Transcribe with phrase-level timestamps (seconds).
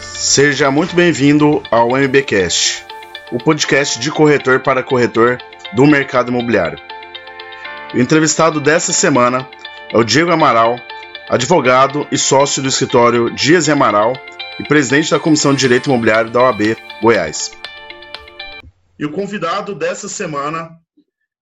[0.00, 2.86] Seja muito bem-vindo ao MBcast,
[3.32, 5.38] o podcast de corretor para corretor
[5.74, 6.78] do mercado imobiliário.
[7.92, 9.48] O entrevistado dessa semana
[9.92, 10.76] é o Diego Amaral,
[11.28, 14.12] advogado e sócio do escritório Dias e Amaral
[14.60, 17.50] e presidente da Comissão de Direito Imobiliário da OAB Goiás.
[18.98, 20.70] E o convidado dessa semana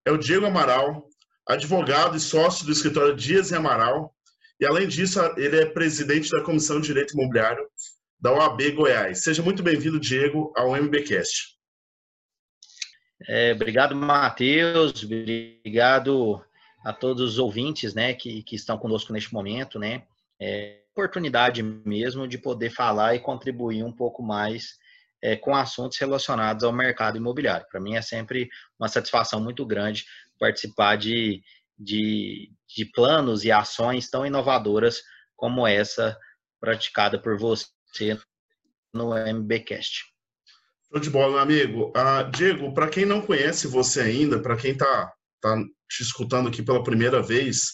[0.05, 1.03] é o Diego Amaral,
[1.47, 4.13] advogado e sócio do escritório Dias e Amaral,
[4.59, 7.63] e além disso, ele é presidente da Comissão de Direito Imobiliário
[8.19, 9.23] da OAB Goiás.
[9.23, 11.55] Seja muito bem-vindo, Diego, ao MBcast.
[13.27, 15.03] É, obrigado, Matheus.
[15.03, 16.43] Obrigado
[16.83, 19.77] a todos os ouvintes né, que, que estão conosco neste momento.
[19.77, 20.03] Né?
[20.39, 24.79] É oportunidade mesmo de poder falar e contribuir um pouco mais
[25.21, 27.67] é, com assuntos relacionados ao mercado imobiliário.
[27.69, 30.05] Para mim é sempre uma satisfação muito grande
[30.39, 31.43] participar de,
[31.77, 35.03] de, de planos e ações tão inovadoras
[35.35, 36.17] como essa
[36.59, 37.67] praticada por você
[38.93, 40.03] no MBcast.
[40.91, 41.93] Show de bola, meu amigo.
[41.95, 45.57] Uh, Diego, para quem não conhece você ainda, para quem está tá
[45.89, 47.73] te escutando aqui pela primeira vez,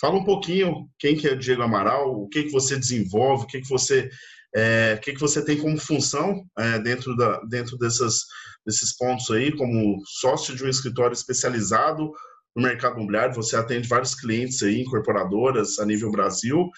[0.00, 3.60] fala um pouquinho quem que é Diego Amaral, o que que você desenvolve, o que
[3.60, 4.10] que você
[4.54, 8.26] é, o que, que você tem como função é, dentro, da, dentro dessas,
[8.66, 12.12] desses pontos aí, como sócio de um escritório especializado
[12.54, 16.68] no mercado imobiliário, você atende vários clientes aí, incorporadoras a nível Brasil,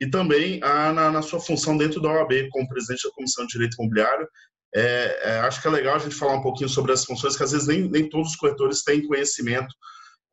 [0.00, 3.52] e também a, na, na, sua função dentro da OAB, como presidente da Comissão de
[3.52, 4.28] Direito Imobiliário.
[4.74, 7.42] É, é, acho que é legal a gente falar um pouquinho sobre as funções, que
[7.42, 9.74] às vezes nem, nem todos os corretores têm conhecimento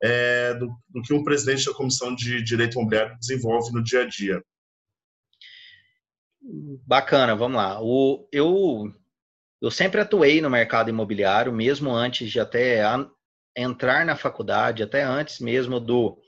[0.02, 4.06] é, do, do, que um presidente da Comissão de Direito Imobiliário desenvolve no dia a
[4.06, 4.42] dia.
[6.86, 7.80] Bacana, vamos lá.
[7.82, 8.92] O, eu,
[9.60, 12.82] eu sempre atuei no mercado imobiliário, mesmo antes de até
[13.56, 16.18] entrar na faculdade, até antes mesmo do,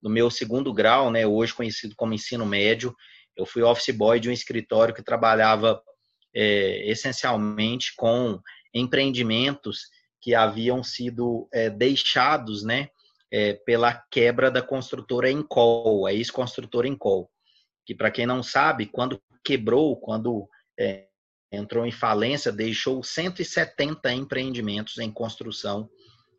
[0.00, 2.94] do meu segundo grau, né, hoje conhecido como ensino médio.
[3.36, 5.80] Eu fui office boy de um escritório que trabalhava
[6.34, 8.40] é, essencialmente com
[8.74, 9.82] empreendimentos
[10.20, 12.88] que haviam sido é, deixados, né,
[13.30, 17.30] é, pela quebra da construtora Encol, a ex-construtora Encol,
[17.84, 21.06] que para quem não sabe, quando quebrou, quando é,
[21.52, 25.88] entrou em falência, deixou 170 empreendimentos em construção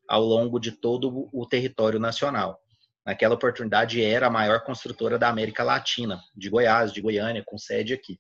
[0.07, 2.59] ao longo de todo o território nacional.
[3.05, 7.93] Naquela oportunidade era a maior construtora da América Latina, de Goiás, de Goiânia, com sede
[7.93, 8.19] aqui.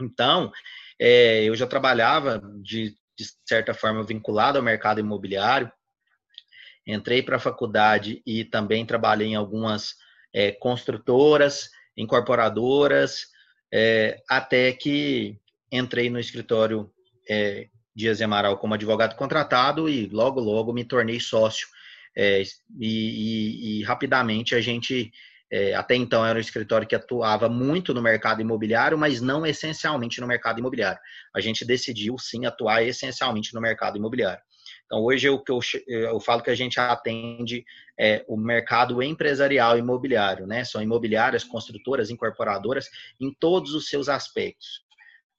[0.00, 0.50] Então,
[0.98, 5.70] é, eu já trabalhava de, de certa forma vinculado ao mercado imobiliário.
[6.86, 9.94] Entrei para a faculdade e também trabalhei em algumas
[10.32, 13.26] é, construtoras, incorporadoras,
[13.72, 15.38] é, até que
[15.70, 16.90] entrei no escritório
[17.28, 21.68] é, Dias Amaral como advogado contratado e logo, logo me tornei sócio.
[22.16, 22.42] É,
[22.78, 25.10] e, e, e, rapidamente a gente,
[25.50, 30.20] é, até então era um escritório que atuava muito no mercado imobiliário, mas não essencialmente
[30.20, 31.00] no mercado imobiliário.
[31.34, 34.42] A gente decidiu sim atuar essencialmente no mercado imobiliário.
[34.84, 37.64] Então, hoje eu, eu, eu falo que a gente atende
[37.98, 40.64] é, o mercado empresarial imobiliário, né?
[40.64, 44.82] São imobiliárias, construtoras, incorporadoras, em todos os seus aspectos.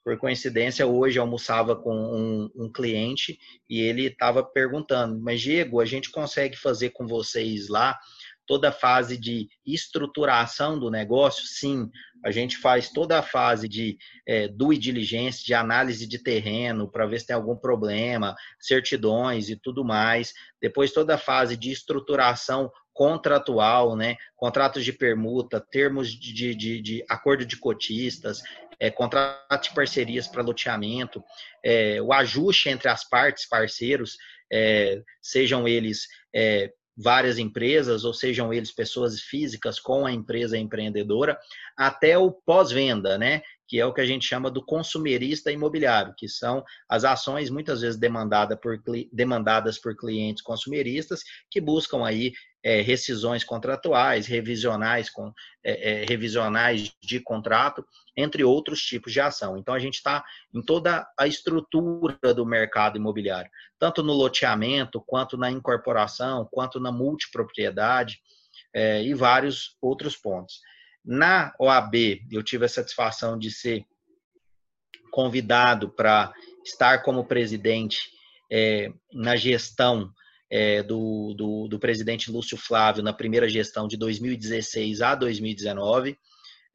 [0.04, 5.86] Por coincidência, hoje almoçava com um, um cliente e ele estava perguntando, mas Diego, a
[5.86, 7.98] gente consegue fazer com vocês lá
[8.46, 11.46] toda a fase de estruturação do negócio?
[11.46, 11.90] Sim,
[12.24, 13.98] a gente faz toda a fase de
[14.28, 19.56] é, due diligência, de análise de terreno, para ver se tem algum problema, certidões e
[19.56, 20.34] tudo mais.
[20.62, 24.18] Depois toda a fase de estruturação contratual, né?
[24.36, 28.42] Contratos de permuta, termos de, de, de acordo de cotistas,
[28.84, 31.24] é, de parcerias para loteamento,
[31.64, 34.18] é, o ajuste entre as partes, parceiros,
[34.52, 41.40] é, sejam eles é, várias empresas, ou sejam eles pessoas físicas com a empresa empreendedora,
[41.78, 43.42] até o pós-venda, né?
[43.68, 47.82] Que é o que a gente chama do consumerista imobiliário, que são as ações muitas
[47.82, 48.78] vezes demandada por,
[49.12, 52.34] demandadas por clientes consumeristas que buscam aí
[52.64, 57.86] é, rescisões contratuais, revisionais, com, é, é, revisionais de contrato,
[58.16, 59.58] entre outros tipos de ação.
[59.58, 60.24] Então, a gente está
[60.54, 66.92] em toda a estrutura do mercado imobiliário, tanto no loteamento, quanto na incorporação, quanto na
[66.92, 68.20] multipropriedade
[68.74, 70.62] é, e vários outros pontos.
[71.04, 73.86] Na OAB, eu tive a satisfação de ser
[75.12, 76.34] convidado para
[76.64, 78.10] estar como presidente
[78.50, 80.14] é, na gestão
[80.54, 86.16] é, do, do, do, presidente Lúcio Flávio na primeira gestão de 2016 a 2019.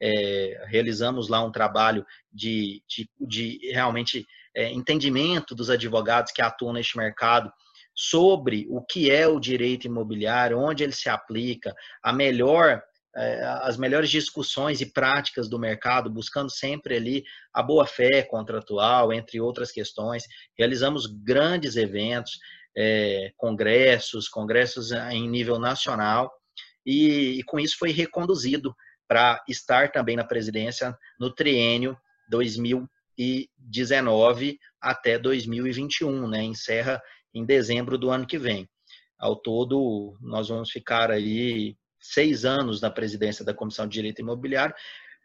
[0.01, 6.73] É, realizamos lá um trabalho de, de, de realmente é, entendimento dos advogados que atuam
[6.73, 7.49] neste mercado
[7.95, 11.73] sobre o que é o direito imobiliário, onde ele se aplica,
[12.03, 12.83] a melhor
[13.15, 17.23] é, as melhores discussões e práticas do mercado, buscando sempre ali
[17.53, 20.25] a boa fé contratual, entre outras questões.
[20.57, 22.39] Realizamos grandes eventos,
[22.81, 26.31] é, congressos, congressos em nível nacional,
[26.85, 28.73] e, e com isso foi reconduzido
[29.05, 31.97] para estar também na presidência no triênio
[32.29, 36.41] 2019 até 2021, né?
[36.41, 37.01] Encerra
[37.33, 38.65] em dezembro do ano que vem.
[39.19, 44.73] Ao todo, nós vamos ficar aí seis anos na presidência da Comissão de Direito Imobiliário,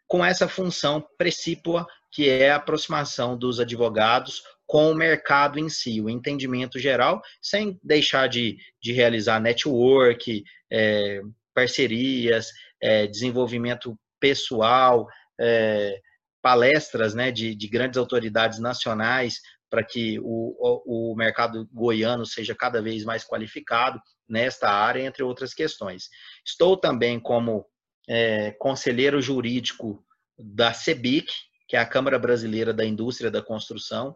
[0.05, 6.01] com essa função precípua, que é a aproximação dos advogados com o mercado em si,
[6.01, 11.21] o entendimento geral, sem deixar de, de realizar network, é,
[11.53, 12.51] parcerias,
[12.81, 15.07] é, desenvolvimento pessoal,
[15.39, 15.99] é,
[16.41, 19.39] palestras né, de, de grandes autoridades nacionais
[19.69, 25.53] para que o, o mercado goiano seja cada vez mais qualificado nesta área, entre outras
[25.53, 26.09] questões.
[26.45, 27.65] Estou também como
[28.07, 30.03] é, conselheiro jurídico
[30.37, 31.31] da CEBIC,
[31.67, 34.15] que é a Câmara Brasileira da Indústria da Construção.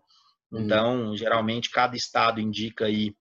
[0.51, 0.61] Uhum.
[0.61, 3.15] Então, geralmente, cada estado indica aí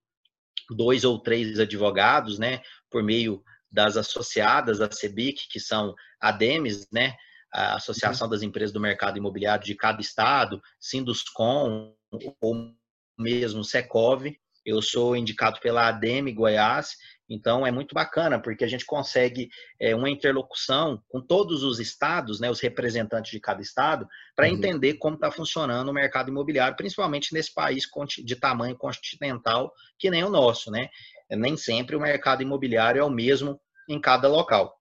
[0.69, 7.15] dois ou três advogados, né, por meio das associadas à CEBIC, que são ADEMES, né,
[7.51, 8.31] a Associação uhum.
[8.31, 11.93] das Empresas do Mercado Imobiliário de cada estado, Sinduscom
[12.41, 12.73] ou
[13.17, 14.25] mesmo Secov.
[14.65, 16.95] Eu sou indicado pela ADEME Goiás,
[17.29, 19.49] então é muito bacana, porque a gente consegue
[19.79, 24.53] é, uma interlocução com todos os estados, né, os representantes de cada estado, para uhum.
[24.53, 27.87] entender como está funcionando o mercado imobiliário, principalmente nesse país
[28.23, 30.71] de tamanho continental que nem o nosso.
[30.71, 30.89] Né?
[31.29, 34.79] Nem sempre o mercado imobiliário é o mesmo em cada local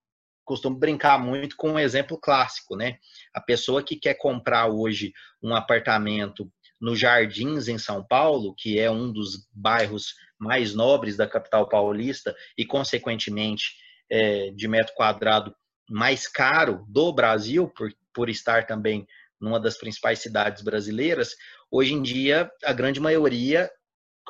[0.49, 2.97] costumo brincar muito com um exemplo clássico, né?
[3.35, 5.13] A pessoa que quer comprar hoje
[5.43, 6.51] um apartamento
[6.81, 12.35] nos Jardins, em São Paulo, que é um dos bairros mais nobres da capital paulista
[12.57, 13.75] e, consequentemente,
[14.11, 15.55] é, de metro quadrado
[15.89, 19.07] mais caro do Brasil, por, por estar também
[19.41, 21.35] numa das principais cidades brasileiras,
[21.71, 23.71] hoje em dia a grande maioria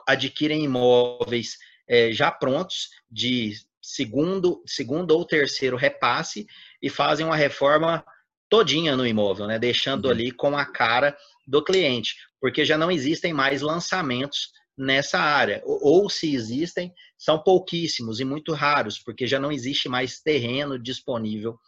[0.06, 1.56] adquirem imóveis
[1.88, 6.46] é, já prontos de segundo, segundo ou terceiro repasse
[6.82, 8.04] e fazem uma reforma
[8.48, 9.58] todinha no imóvel, né?
[9.58, 10.10] Deixando uhum.
[10.10, 11.16] ali com a cara
[11.46, 15.60] do cliente, porque já não existem mais lançamentos nessa área.
[15.64, 21.58] Ou, se existem, são pouquíssimos e muito raros, porque já não existe mais terreno disponível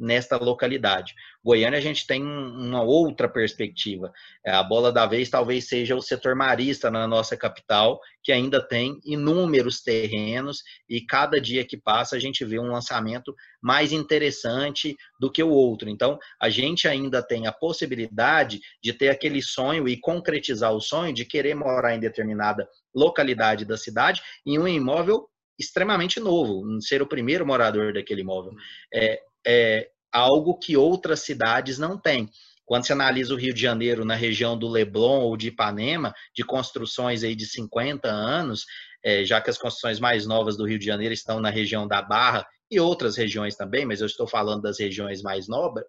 [0.00, 1.14] nesta localidade.
[1.44, 4.10] Goiânia a gente tem uma outra perspectiva.
[4.44, 8.66] É, a bola da vez talvez seja o setor marista na nossa capital, que ainda
[8.66, 14.96] tem inúmeros terrenos e cada dia que passa a gente vê um lançamento mais interessante
[15.20, 15.90] do que o outro.
[15.90, 21.12] Então, a gente ainda tem a possibilidade de ter aquele sonho e concretizar o sonho
[21.12, 25.28] de querer morar em determinada localidade da cidade em um imóvel
[25.60, 28.54] extremamente novo, ser o primeiro morador daquele imóvel.
[28.92, 32.28] É, é algo que outras cidades não têm.
[32.64, 36.44] Quando você analisa o Rio de Janeiro na região do Leblon ou de Ipanema, de
[36.44, 38.64] construções aí de 50 anos,
[39.04, 42.00] é, já que as construções mais novas do Rio de Janeiro estão na região da
[42.00, 45.46] Barra e outras regiões também, mas eu estou falando das regiões mais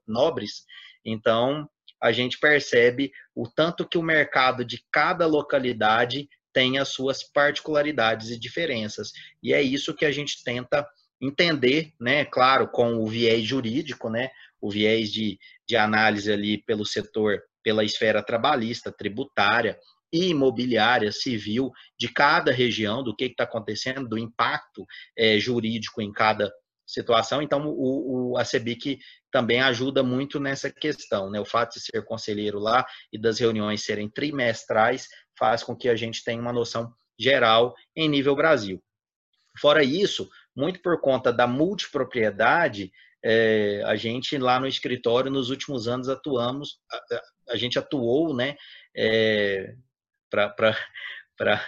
[0.07, 0.63] nobres,
[1.05, 1.69] então
[2.01, 8.31] a gente percebe o tanto que o mercado de cada localidade tem as suas particularidades
[8.31, 9.11] e diferenças.
[9.41, 10.85] E é isso que a gente tenta
[11.21, 16.85] entender, né, claro, com o viés jurídico, né, o viés de, de análise ali pelo
[16.85, 19.77] setor, pela esfera trabalhista, tributária
[20.11, 24.85] e imobiliária, civil, de cada região, do que está acontecendo, do impacto
[25.17, 26.51] é, jurídico em cada
[26.85, 27.41] situação.
[27.41, 28.99] Então, o, o, a CEBIC
[29.31, 31.29] também ajuda muito nessa questão.
[31.29, 31.39] Né?
[31.39, 35.95] O fato de ser conselheiro lá e das reuniões serem trimestrais faz com que a
[35.95, 38.83] gente tenha uma noção geral em nível Brasil.
[39.59, 42.91] Fora isso, muito por conta da multipropriedade,
[43.23, 48.55] é, a gente lá no escritório, nos últimos anos, atuamos, a, a gente atuou, né,
[48.95, 49.75] é,
[50.29, 51.61] para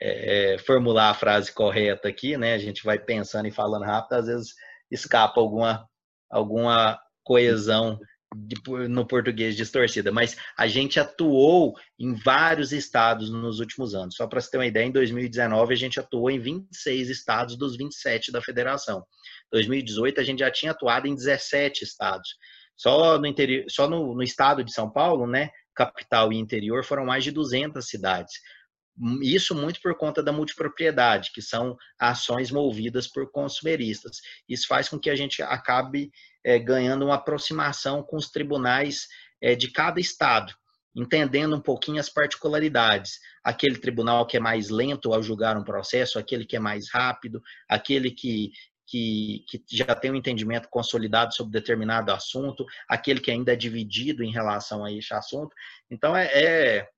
[0.00, 4.14] é, é, formular a frase correta aqui, né, a gente vai pensando e falando rápido,
[4.14, 4.54] às vezes
[4.90, 5.88] escapa alguma,
[6.28, 7.98] alguma coesão
[8.88, 14.14] no português distorcida, mas a gente atuou em vários estados nos últimos anos.
[14.14, 17.76] Só para você ter uma ideia, em 2019 a gente atuou em 26 estados dos
[17.76, 19.04] 27 da federação.
[19.50, 22.36] 2018 a gente já tinha atuado em 17 estados.
[22.76, 27.04] Só no interior, só no, no estado de São Paulo, né, capital e interior, foram
[27.04, 28.32] mais de 200 cidades.
[29.22, 34.18] Isso muito por conta da multipropriedade, que são ações movidas por consumeristas.
[34.48, 36.10] Isso faz com que a gente acabe
[36.44, 39.06] é, ganhando uma aproximação com os tribunais
[39.40, 40.54] é, de cada estado,
[40.94, 43.20] entendendo um pouquinho as particularidades.
[43.42, 47.40] Aquele tribunal que é mais lento ao julgar um processo, aquele que é mais rápido,
[47.68, 48.52] aquele que,
[48.86, 54.24] que, que, já tem um entendimento consolidado sobre determinado assunto, aquele que ainda é dividido
[54.24, 55.54] em relação a esse assunto.
[55.88, 56.88] Então, é, é,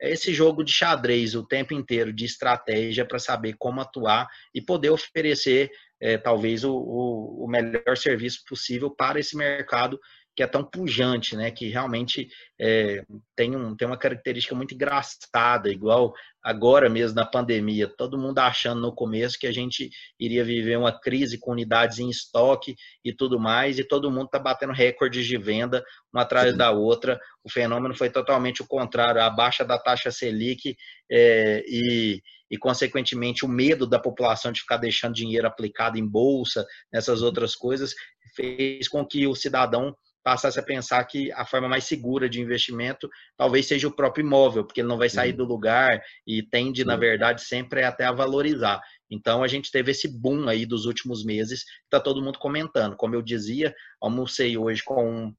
[0.00, 4.60] é esse jogo de xadrez o tempo inteiro, de estratégia para saber como atuar e
[4.60, 5.70] poder oferecer,
[6.00, 10.00] é, talvez, o, o, o melhor serviço possível para esse mercado
[10.36, 11.50] que é tão pujante, né?
[11.50, 13.02] Que realmente é,
[13.36, 18.80] tem, um, tem uma característica muito engraçada, igual agora mesmo na pandemia, todo mundo achando
[18.80, 23.38] no começo que a gente iria viver uma crise com unidades em estoque e tudo
[23.38, 26.56] mais, e todo mundo está batendo recordes de venda uma atrás Sim.
[26.56, 27.20] da outra.
[27.44, 30.76] O fenômeno foi totalmente o contrário, a baixa da taxa Selic
[31.10, 36.66] é, e e, consequentemente, o medo da população de ficar deixando dinheiro aplicado em bolsa,
[36.92, 37.94] nessas outras coisas,
[38.34, 43.08] fez com que o cidadão passasse a pensar que a forma mais segura de investimento
[43.36, 45.36] talvez seja o próprio imóvel, porque ele não vai sair uhum.
[45.38, 48.80] do lugar e tende, na verdade, sempre até a valorizar.
[49.10, 52.96] Então, a gente teve esse boom aí dos últimos meses, está todo mundo comentando.
[52.96, 55.34] Como eu dizia, almocei hoje com um,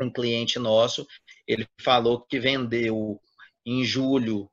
[0.00, 1.06] um cliente nosso,
[1.46, 3.20] ele falou que vendeu
[3.64, 4.50] em julho,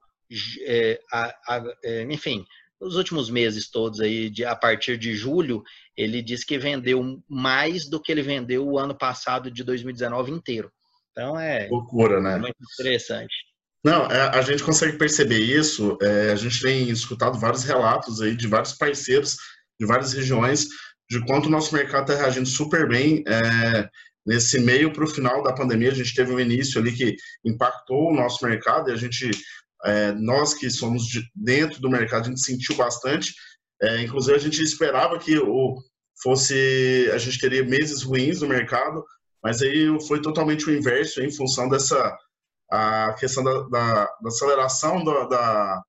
[0.66, 2.46] é, a, a, é, enfim,
[2.82, 5.64] nos últimos meses todos aí, de, a partir de julho,
[5.96, 10.72] ele disse que vendeu mais do que ele vendeu o ano passado de 2019 inteiro.
[11.12, 12.38] Então é loucura, né?
[12.38, 13.34] Muito interessante.
[13.84, 15.98] Não, é, a gente consegue perceber isso.
[16.02, 19.38] É, a gente tem escutado vários relatos aí de vários parceiros
[19.80, 20.68] de várias regiões
[21.10, 23.24] de quanto o nosso mercado está reagindo super bem.
[23.28, 23.90] É,
[24.26, 28.10] nesse meio para o final da pandemia, a gente teve um início ali que impactou
[28.10, 29.30] o nosso mercado e a gente
[29.86, 33.34] é, nós que somos de, dentro do mercado, a gente sentiu bastante.
[33.82, 35.76] É, inclusive, a gente esperava que o,
[36.22, 39.04] fosse a gente teria meses ruins no mercado,
[39.44, 42.16] mas aí foi totalmente o inverso em função dessa
[42.72, 45.82] a questão da, da, da aceleração da,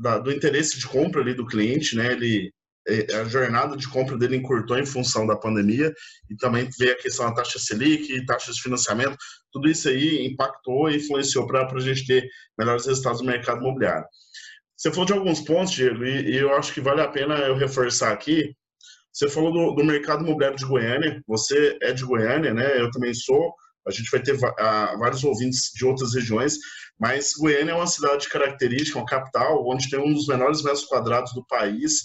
[0.00, 2.12] da, do interesse de compra ali do cliente, né?
[2.12, 2.52] Ele
[2.88, 5.92] é, a jornada de compra dele encurtou em função da pandemia
[6.30, 9.16] e também veio a questão da taxa Selic, taxas de financiamento,
[9.52, 12.28] tudo isso aí impactou e influenciou para a gente ter
[12.58, 14.06] melhores resultados no mercado imobiliário.
[14.76, 17.56] Você falou de alguns pontos, Diego, e, e, eu acho que vale a pena eu
[17.56, 18.54] reforçar aqui.
[19.12, 22.80] Você falou do, do, mercado imobiliário de Goiânia, você é de Goiânia, né?
[22.80, 23.52] Eu também sou.
[23.86, 26.58] A gente vai ter uh, vários ouvintes de outras regiões,
[27.00, 31.32] mas Goiânia é uma cidade característica, uma capital, onde tem um dos menores metros quadrados
[31.32, 32.02] do país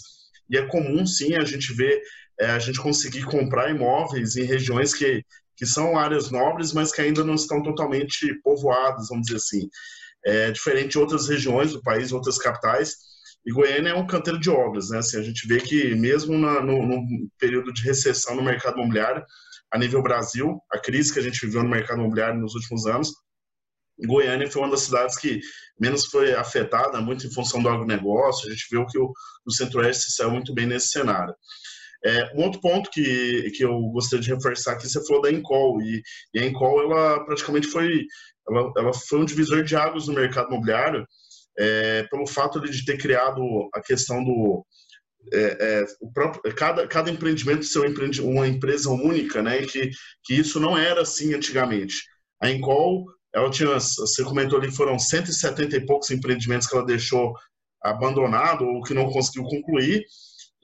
[0.48, 2.02] e é comum, sim, a gente ver,
[2.40, 5.24] é, a gente conseguir comprar imóveis em regiões que,
[5.56, 9.68] que são áreas nobres, mas que ainda não estão totalmente povoadas, vamos dizer assim.
[10.26, 12.96] É, diferente de outras regiões do país, outras capitais,
[13.46, 14.98] e Goiânia é um canteiro de obras, né?
[14.98, 19.22] Assim, a gente vê que mesmo na, no, no, período de recessão no mercado imobiliário,
[19.70, 23.12] a nível Brasil, a crise que a gente viveu no mercado imobiliário nos últimos anos,
[24.06, 25.40] Goiânia foi uma das cidades que
[25.78, 28.48] menos foi afetada, muito em função do agronegócio.
[28.48, 29.12] A gente viu que o,
[29.46, 31.34] o Centro-Oeste saiu muito bem nesse cenário.
[32.04, 35.80] É, um outro ponto que, que eu gostaria de reforçar aqui, você falou da Encol,
[35.80, 36.02] e,
[36.34, 38.04] e a Encol, ela praticamente foi,
[38.48, 41.06] ela, ela, foi um divisor de águas no mercado imobiliário,
[41.58, 43.40] é, pelo fato de ter criado
[43.74, 44.66] a questão do,
[45.32, 47.80] é, é, o próprio, cada, cada empreendimento ser
[48.20, 49.62] uma empresa única, né?
[49.62, 49.90] Que,
[50.24, 51.94] que isso não era assim antigamente.
[52.42, 57.34] A Encol ela tinha, você comentou ali, foram 170 e poucos empreendimentos que ela deixou
[57.82, 60.04] abandonado ou que não conseguiu concluir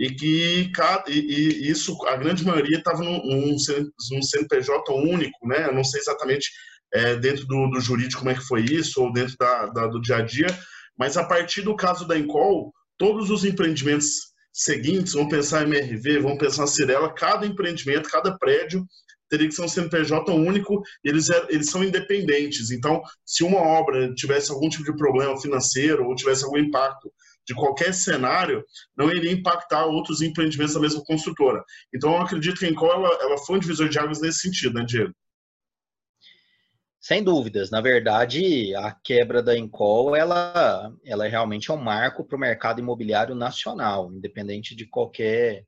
[0.00, 0.72] e que
[1.08, 5.66] e, e isso a grande maioria estava num, num, CNPJ único, né?
[5.66, 6.50] Eu não sei exatamente
[6.92, 10.00] é, dentro do, do, jurídico como é que foi isso ou dentro da, da, do
[10.00, 10.46] dia a dia,
[10.98, 16.20] mas a partir do caso da Encol, todos os empreendimentos seguintes, vão pensar em MRV,
[16.20, 18.84] vão pensar em Cirela, cada empreendimento, cada prédio
[19.28, 22.70] teria que ser um CNPJ único eles, eles são independentes.
[22.70, 27.12] Então, se uma obra tivesse algum tipo de problema financeiro ou tivesse algum impacto
[27.50, 28.64] de qualquer cenário,
[28.96, 31.64] não iria impactar outros empreendimentos da mesma construtora.
[31.92, 34.74] Então, eu acredito que a Encol ela, ela foi um divisor de águas nesse sentido,
[34.74, 35.12] né, Diego?
[37.00, 37.68] Sem dúvidas.
[37.68, 42.78] Na verdade, a quebra da Encol, ela, ela realmente é um marco para o mercado
[42.78, 45.64] imobiliário nacional, independente de qualquer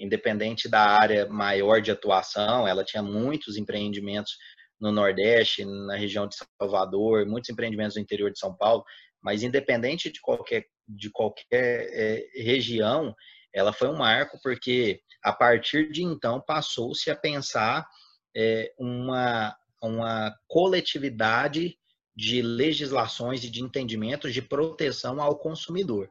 [0.00, 4.32] independente da área maior de atuação, ela tinha muitos empreendimentos
[4.80, 8.82] no Nordeste, na região de Salvador, muitos empreendimentos no interior de São Paulo,
[9.26, 13.12] mas independente de qualquer, de qualquer é, região,
[13.52, 17.84] ela foi um marco porque a partir de então passou-se a pensar
[18.36, 19.52] é, uma,
[19.82, 21.76] uma coletividade
[22.14, 26.08] de legislações e de entendimentos de proteção ao consumidor.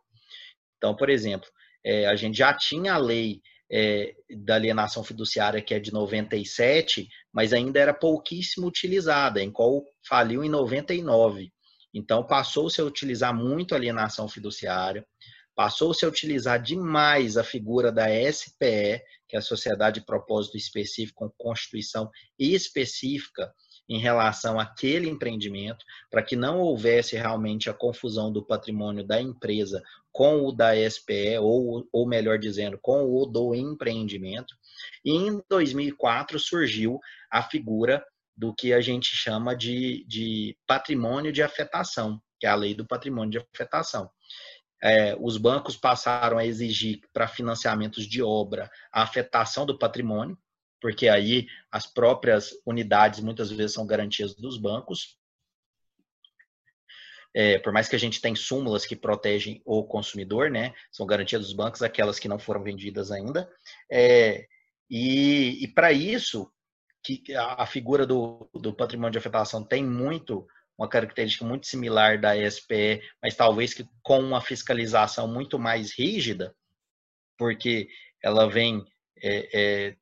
[0.77, 1.47] Então, por exemplo,
[1.85, 3.41] é, a gente já tinha a lei
[3.71, 9.85] é, da alienação fiduciária, que é de 97, mas ainda era pouquíssimo utilizada, em qual
[10.05, 11.54] faliu em 99.
[11.95, 15.07] Então, passou-se a utilizar muito a alienação fiduciária,
[15.55, 21.25] passou-se a utilizar demais a figura da SPE, que é a Sociedade de Propósito Específico,
[21.25, 23.49] com constituição específica
[23.87, 29.81] em relação àquele empreendimento, para que não houvesse realmente a confusão do patrimônio da empresa
[30.11, 34.53] com o da SPE, ou, ou melhor dizendo, com o do empreendimento.
[35.03, 36.99] E em 2004 surgiu
[37.31, 38.03] a figura
[38.35, 42.85] do que a gente chama de, de patrimônio de afetação, que é a lei do
[42.85, 44.09] patrimônio de afetação.
[44.83, 50.37] É, os bancos passaram a exigir para financiamentos de obra a afetação do patrimônio,
[50.81, 55.17] porque aí as próprias unidades muitas vezes são garantias dos bancos.
[57.33, 61.41] É, por mais que a gente tenha súmulas que protegem o consumidor, né, são garantias
[61.41, 63.49] dos bancos, aquelas que não foram vendidas ainda.
[63.91, 64.45] É,
[64.89, 66.51] e, e para isso,
[67.05, 70.47] que a figura do, do patrimônio de afetação tem muito
[70.77, 76.53] uma característica muito similar da SPE, mas talvez que com uma fiscalização muito mais rígida,
[77.37, 77.87] porque
[78.21, 78.83] ela vem
[79.21, 79.95] é, é,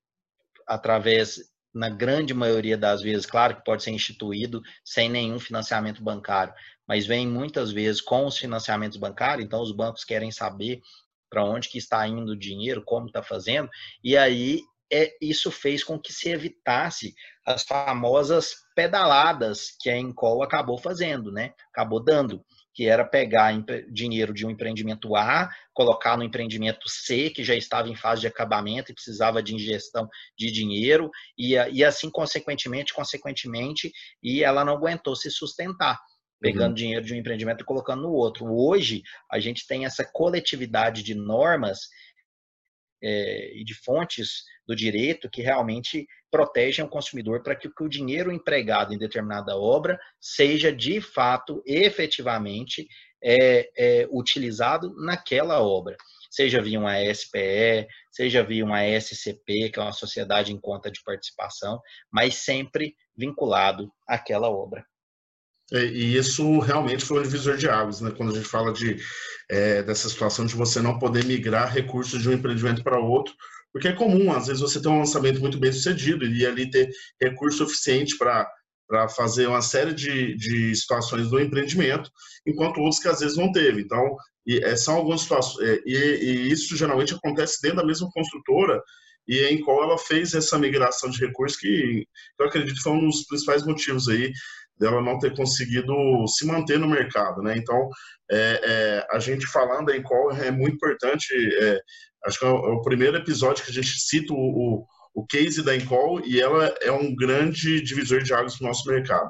[0.67, 1.39] através,
[1.73, 6.53] na grande maioria das vezes, claro que pode ser instituído sem nenhum financiamento bancário,
[6.87, 10.81] mas vem muitas vezes com os financiamentos bancários, então os bancos querem saber
[11.29, 13.69] para onde que está indo o dinheiro, como está fazendo,
[14.03, 14.61] e aí
[14.93, 21.31] é, isso fez com que se evitasse as famosas pedaladas que a Encol acabou fazendo,
[21.31, 21.53] né?
[21.71, 23.51] Acabou dando, que era pegar
[23.91, 28.27] dinheiro de um empreendimento A, colocar no empreendimento C, que já estava em fase de
[28.27, 30.07] acabamento e precisava de ingestão
[30.37, 35.99] de dinheiro, e, e assim, consequentemente, consequentemente, e ela não aguentou se sustentar
[36.39, 36.75] pegando uhum.
[36.75, 38.45] dinheiro de um empreendimento e colocando no outro.
[38.53, 41.87] Hoje, a gente tem essa coletividade de normas
[43.03, 47.89] é, e de fontes do direito que realmente protegem o consumidor para que, que o
[47.89, 52.87] dinheiro empregado em determinada obra seja de fato, efetivamente,
[53.21, 55.95] é, é, utilizado naquela obra,
[56.31, 61.03] seja via uma SPE, seja via uma SCP, que é uma sociedade em conta de
[61.03, 61.79] participação,
[62.11, 64.85] mas sempre vinculado àquela obra.
[65.71, 68.11] É, e isso realmente foi um divisor de águas, né?
[68.11, 68.97] Quando a gente fala de,
[69.49, 73.33] é, dessa situação de você não poder migrar recursos de um empreendimento para outro,
[73.71, 76.89] porque é comum, às vezes, você ter um lançamento muito bem sucedido e ali ter
[77.21, 78.47] recurso suficiente para
[78.87, 82.11] para fazer uma série de, de situações do empreendimento,
[82.45, 83.81] enquanto outros que às vezes não teve.
[83.81, 88.09] Então, e, é, são algumas situações, é, e, e, isso geralmente acontece dentro da mesma
[88.11, 88.81] construtora,
[89.27, 92.05] e em qual ela fez essa migração de recursos que
[92.39, 94.31] eu acredito que foi um dos principais motivos aí
[94.79, 95.93] dela não ter conseguido
[96.27, 97.55] se manter no mercado, né?
[97.57, 97.89] Então,
[98.31, 101.79] é, é, a gente falando em qual é muito importante, é,
[102.25, 105.61] acho que é o, é o, primeiro episódio que a gente cita o, o, case
[105.63, 109.29] da Encol e ela é um grande divisor de águas no nosso mercado.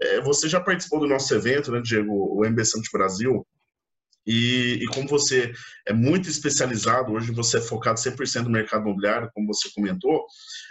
[0.00, 3.46] É, você já participou do nosso evento, né, Diego, o MB Summit Brasil,
[4.26, 5.52] e, e, como você
[5.86, 10.24] é muito especializado, hoje você é focado 100% no mercado imobiliário, como você comentou,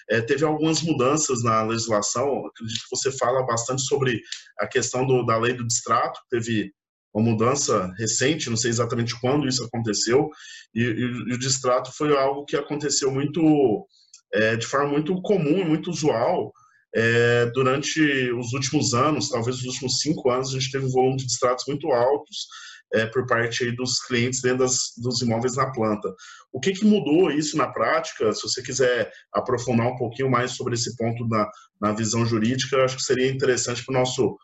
[0.09, 2.45] é, teve algumas mudanças na legislação.
[2.45, 4.21] Acredito que você fala bastante sobre
[4.59, 6.71] a questão do, da lei do distrato, teve
[7.13, 10.29] uma mudança recente, não sei exatamente quando isso aconteceu,
[10.73, 13.87] e, e, e o distrato foi algo que aconteceu muito,
[14.31, 16.53] é, de forma muito comum, muito usual,
[16.95, 21.17] é, durante os últimos anos, talvez os últimos cinco anos, a gente teve um volume
[21.17, 22.47] de distratos muito altos,
[22.93, 26.13] é, por parte dos clientes dentro das, dos imóveis na planta.
[26.51, 28.31] O que, que mudou isso na prática?
[28.33, 31.49] Se você quiser aprofundar um pouquinho mais sobre esse ponto na,
[31.79, 34.37] na visão jurídica, acho que seria interessante para os nosso,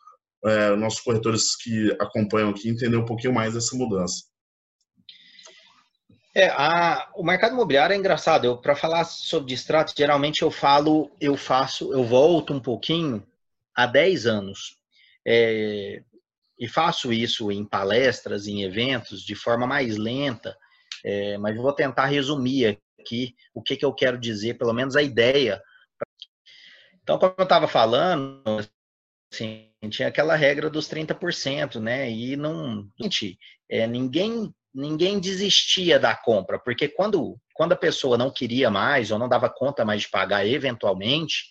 [0.45, 4.23] é, nossos corretores que acompanham aqui entender um pouquinho mais dessa mudança.
[6.37, 8.45] É, a, o mercado imobiliário é engraçado.
[8.45, 13.25] Eu para falar sobre distrato, geralmente eu falo, eu faço, eu volto um pouquinho
[13.73, 14.77] há 10 anos.
[15.25, 16.03] É,
[16.57, 20.55] e faço isso em palestras, em eventos, de forma mais lenta,
[21.03, 25.03] é, mas vou tentar resumir aqui o que, que eu quero dizer, pelo menos a
[25.03, 25.61] ideia.
[27.03, 28.41] Então, como eu estava falando,
[29.31, 32.09] assim, tinha aquela regra dos 30%, né?
[32.09, 32.87] E não.
[32.99, 33.37] Gente,
[33.69, 39.19] é, ninguém, ninguém desistia da compra, porque quando, quando a pessoa não queria mais ou
[39.19, 41.43] não dava conta mais de pagar eventualmente,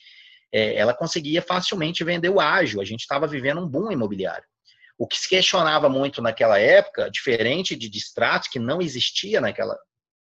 [0.52, 2.80] é, ela conseguia facilmente vender o ágio.
[2.80, 4.46] A gente estava vivendo um boom imobiliário.
[4.96, 9.76] O que se questionava muito naquela época, diferente de distratos, que não existia naquela,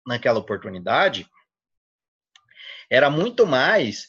[0.07, 1.27] naquela oportunidade,
[2.91, 4.07] era muito mais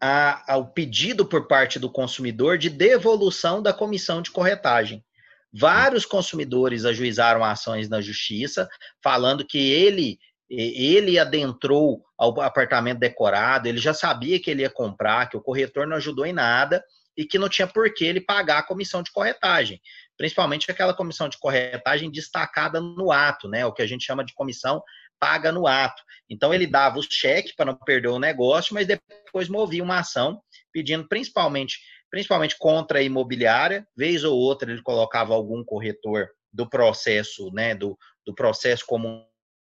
[0.00, 5.04] a, a, o pedido por parte do consumidor de devolução da comissão de corretagem.
[5.52, 8.68] Vários consumidores ajuizaram ações na justiça,
[9.02, 10.18] falando que ele
[10.52, 15.86] ele adentrou ao apartamento decorado, ele já sabia que ele ia comprar, que o corretor
[15.86, 16.84] não ajudou em nada,
[17.20, 19.78] e que não tinha por que ele pagar a comissão de corretagem,
[20.16, 24.32] principalmente aquela comissão de corretagem destacada no ato, né, o que a gente chama de
[24.32, 24.82] comissão
[25.18, 26.02] paga no ato.
[26.30, 30.40] Então ele dava o cheque para não perder o negócio, mas depois movia uma ação
[30.72, 31.78] pedindo principalmente
[32.10, 37.98] principalmente contra a imobiliária, vez ou outra ele colocava algum corretor do processo, né, do,
[38.26, 39.26] do processo como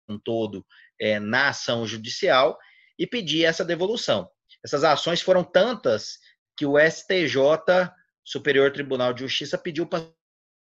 [0.08, 0.64] um todo
[1.02, 2.60] é, na ação judicial
[2.98, 4.30] e pedia essa devolução.
[4.64, 6.20] Essas ações foram tantas
[6.60, 7.90] que o STJ,
[8.22, 10.06] Superior Tribunal de Justiça, pediu para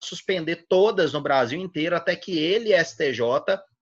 [0.03, 3.21] suspender todas no Brasil inteiro até que ele, STJ,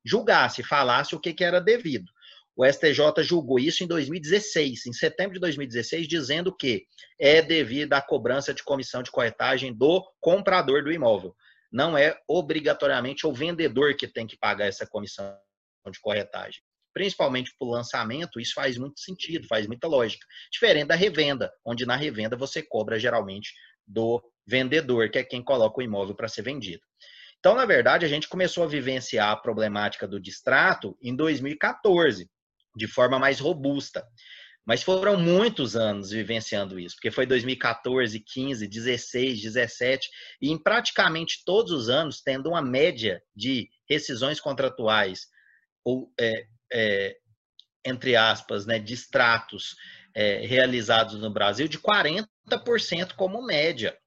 [0.03, 2.11] julgasse, falasse o que, que era devido.
[2.53, 6.85] O STJ julgou isso em 2016, em setembro de 2016, dizendo que
[7.17, 11.33] é devido à cobrança de comissão de corretagem do comprador do imóvel.
[11.71, 15.33] Não é obrigatoriamente o vendedor que tem que pagar essa comissão
[15.89, 16.61] de corretagem.
[16.93, 20.25] Principalmente para o lançamento, isso faz muito sentido, faz muita lógica.
[20.51, 23.53] Diferente da revenda, onde na revenda você cobra geralmente
[23.87, 26.81] do vendedor, que é quem coloca o imóvel para ser vendido.
[27.39, 32.29] Então, na verdade, a gente começou a vivenciar a problemática do distrato em 2014,
[32.75, 34.05] de forma mais robusta.
[34.63, 40.07] Mas foram muitos anos vivenciando isso, porque foi 2014, 15, 16, 17,
[40.39, 45.21] e em praticamente todos os anos tendo uma média de rescisões contratuais,
[45.83, 47.17] ou, é, é,
[47.85, 49.75] entre aspas, né, distratos
[50.13, 52.27] é, realizados no Brasil de 40%
[53.15, 53.97] como média.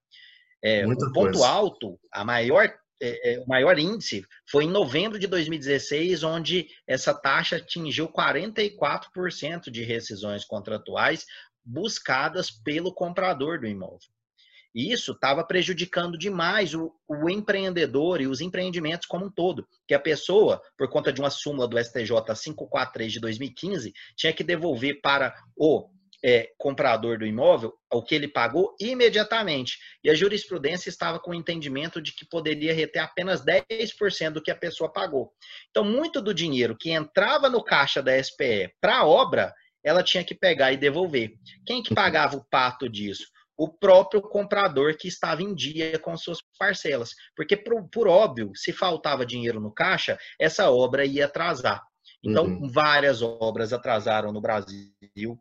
[0.63, 1.47] É, o ponto coisa.
[1.47, 2.73] alto, a maior
[3.03, 9.71] é, é, o maior índice foi em novembro de 2016, onde essa taxa atingiu 44%
[9.71, 11.27] de rescisões contratuais
[11.63, 14.14] buscadas pelo comprador do imóvel.
[14.75, 19.95] E isso estava prejudicando demais o, o, empreendedor e os empreendimentos como um todo, que
[19.95, 25.01] a pessoa, por conta de uma súmula do STJ 543 de 2015, tinha que devolver
[25.01, 25.89] para o
[26.25, 29.79] é, comprador do imóvel o que ele pagou imediatamente.
[30.03, 34.51] E a jurisprudência estava com o entendimento de que poderia reter apenas 10% do que
[34.51, 35.33] a pessoa pagou.
[35.71, 40.25] Então, muito do dinheiro que entrava no caixa da SPE para a obra, ela tinha
[40.25, 41.35] que pegar e devolver.
[41.67, 43.34] Quem que pagava o pato disso?
[43.57, 47.11] O próprio comprador que estava em dia com suas parcelas.
[47.37, 51.83] Porque, por, por óbvio, se faltava dinheiro no caixa, essa obra ia atrasar.
[52.23, 52.69] Então, uhum.
[52.69, 55.39] várias obras atrasaram no Brasil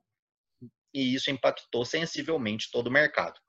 [0.94, 3.40] e isso impactou sensivelmente todo o mercado.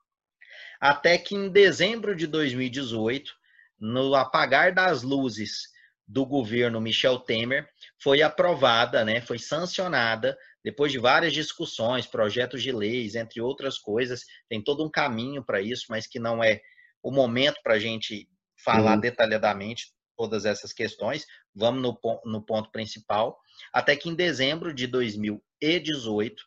[0.79, 3.31] Até que em dezembro de 2018,
[3.79, 5.69] no apagar das luzes
[6.07, 7.67] do governo Michel Temer,
[8.01, 14.25] foi aprovada, né, foi sancionada, depois de várias discussões, projetos de leis, entre outras coisas,
[14.49, 16.59] tem todo um caminho para isso, mas que não é
[17.03, 18.27] o momento para a gente
[18.63, 18.99] falar uhum.
[18.99, 21.27] detalhadamente todas essas questões.
[21.53, 23.39] Vamos no, no ponto principal.
[23.71, 26.43] Até que em dezembro de 2018,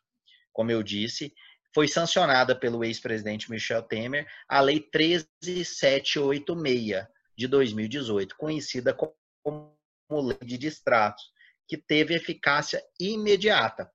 [0.53, 1.33] como eu disse,
[1.73, 9.15] foi sancionada pelo ex-presidente Michel Temer a Lei 13786 de 2018, conhecida como
[10.11, 11.23] Lei de Distratos,
[11.69, 13.89] que teve eficácia imediata.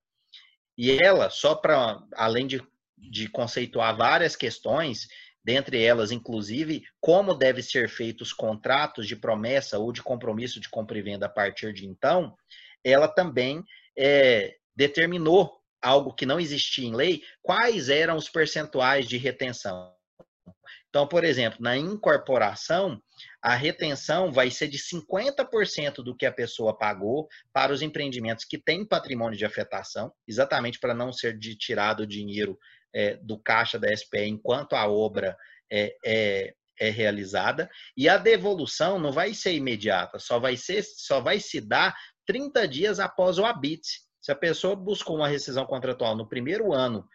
[0.76, 2.62] E ela, só para, além de,
[2.98, 5.06] de conceituar várias questões,
[5.44, 10.68] dentre elas, inclusive, como devem ser feitos os contratos de promessa ou de compromisso de
[10.68, 12.34] compra e venda a partir de então,
[12.82, 13.62] ela também
[13.96, 19.92] é, determinou algo que não existia em lei, quais eram os percentuais de retenção.
[20.88, 23.02] Então, por exemplo, na incorporação,
[23.44, 28.56] a retenção vai ser de 50% do que a pessoa pagou para os empreendimentos que
[28.56, 32.58] têm patrimônio de afetação, exatamente para não ser de tirado o dinheiro
[32.94, 35.36] é, do caixa da SPE enquanto a obra
[35.70, 37.68] é, é, é, realizada.
[37.94, 41.94] E a devolução não vai ser imediata, só vai, ser, só vai se dar
[42.26, 44.00] 30 dias após o habite.
[44.22, 47.06] Se a pessoa buscou uma rescisão contratual no primeiro ano,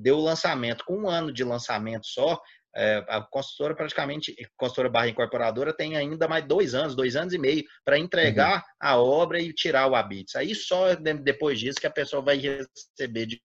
[0.00, 2.40] deu o lançamento, com um ano de lançamento só,
[2.76, 7.32] é, a construtora praticamente, a construtora barra incorporadora tem ainda mais dois anos, dois anos
[7.32, 8.62] e meio para entregar uhum.
[8.78, 10.36] a obra e tirar o habite.
[10.36, 13.40] Aí só depois disso que a pessoa vai receber de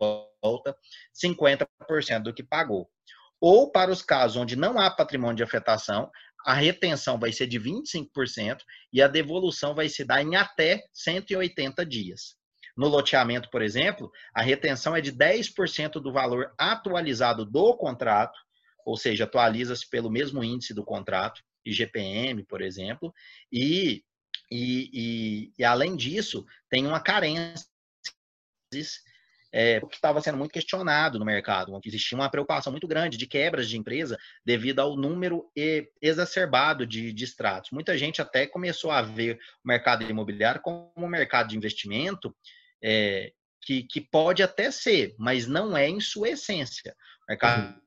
[0.00, 0.76] volta
[1.14, 2.88] 50% do que pagou.
[3.40, 6.08] Ou para os casos onde não há patrimônio de afetação,
[6.46, 8.58] a retenção vai ser de 25%
[8.92, 12.36] e a devolução vai se dar em até 180 dias.
[12.76, 18.38] No loteamento, por exemplo, a retenção é de 10% do valor atualizado do contrato,
[18.84, 23.14] ou seja, atualiza-se pelo mesmo índice do contrato, IGPM, por exemplo,
[23.50, 24.04] e,
[24.50, 27.64] e, e, e além disso, tem uma carência
[29.52, 33.24] é, que estava sendo muito questionado no mercado, onde existia uma preocupação muito grande de
[33.24, 35.48] quebras de empresa devido ao número
[36.02, 37.70] exacerbado de distratos.
[37.70, 42.34] Muita gente até começou a ver o mercado imobiliário como um mercado de investimento
[42.84, 46.94] é, que, que pode até ser, mas não é em sua essência.
[47.26, 47.80] Mercado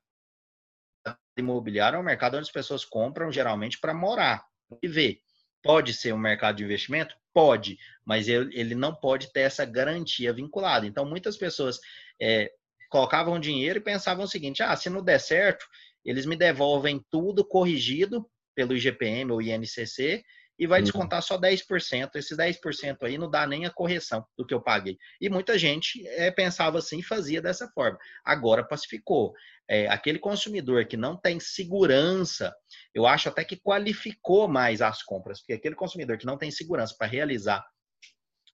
[1.05, 1.15] uhum.
[1.37, 4.43] imobiliário é um mercado onde as pessoas compram geralmente para morar
[4.81, 5.19] e ver.
[5.61, 7.15] Pode ser um mercado de investimento?
[7.31, 10.87] Pode, mas ele, ele não pode ter essa garantia vinculada.
[10.87, 11.79] Então, muitas pessoas
[12.19, 12.51] é,
[12.89, 15.67] colocavam dinheiro e pensavam o seguinte: ah, se não der certo,
[16.03, 20.23] eles me devolvem tudo corrigido pelo IGPM ou INCC
[20.57, 20.83] e vai uhum.
[20.83, 22.15] descontar só 10%.
[22.15, 24.97] Esses 10% aí não dá nem a correção do que eu paguei.
[25.21, 27.97] E muita gente é, pensava assim e fazia dessa forma.
[28.25, 29.33] Agora pacificou.
[29.69, 32.55] É, aquele consumidor que não tem segurança,
[32.93, 36.95] eu acho até que qualificou mais as compras, porque aquele consumidor que não tem segurança
[36.97, 37.65] para realizar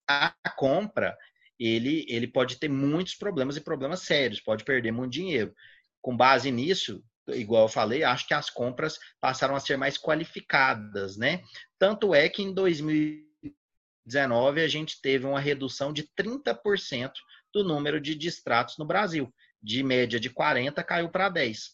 [0.08, 1.16] a compra,
[1.60, 5.54] ele, ele pode ter muitos problemas e problemas sérios, pode perder muito dinheiro.
[6.02, 11.18] Com base nisso, igual eu falei, acho que as compras passaram a ser mais qualificadas,
[11.18, 11.42] né?
[11.80, 17.12] Tanto é que em 2019 a gente teve uma redução de 30%
[17.54, 19.34] do número de distratos no Brasil.
[19.62, 21.72] De média de 40 caiu para 10.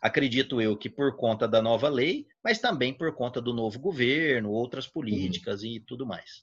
[0.00, 4.50] Acredito eu que por conta da nova lei, mas também por conta do novo governo,
[4.50, 5.68] outras políticas uhum.
[5.68, 6.42] e tudo mais.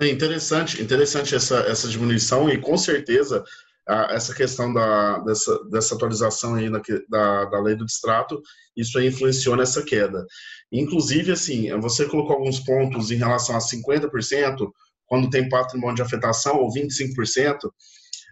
[0.00, 3.42] É interessante, interessante essa, essa diminuição e com certeza
[3.88, 8.40] essa questão da, dessa, dessa atualização aí da, da, da, lei do distrato,
[8.76, 10.26] isso aí influenciou nessa queda.
[10.72, 14.68] Inclusive, assim, você colocou alguns pontos em relação a 50%,
[15.06, 17.58] quando tem patrimônio de afetação, ou 25%,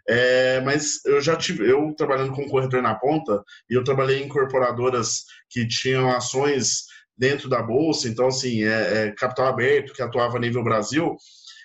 [0.08, 4.26] é, mas eu já tive, eu trabalhando com corretor na ponta, e eu trabalhei em
[4.26, 6.82] incorporadoras que tinham ações
[7.16, 11.16] dentro da bolsa, então, assim, é, é capital aberto, que atuava a nível Brasil,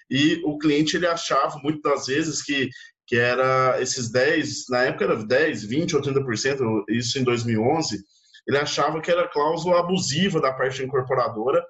[0.09, 2.69] e o cliente ele achava muitas das vezes que
[3.09, 7.97] que era esses 10, na época era 10, 20 ou 30%, isso em 2011,
[8.47, 11.65] ele achava que era cláusula abusiva da parte incorporadora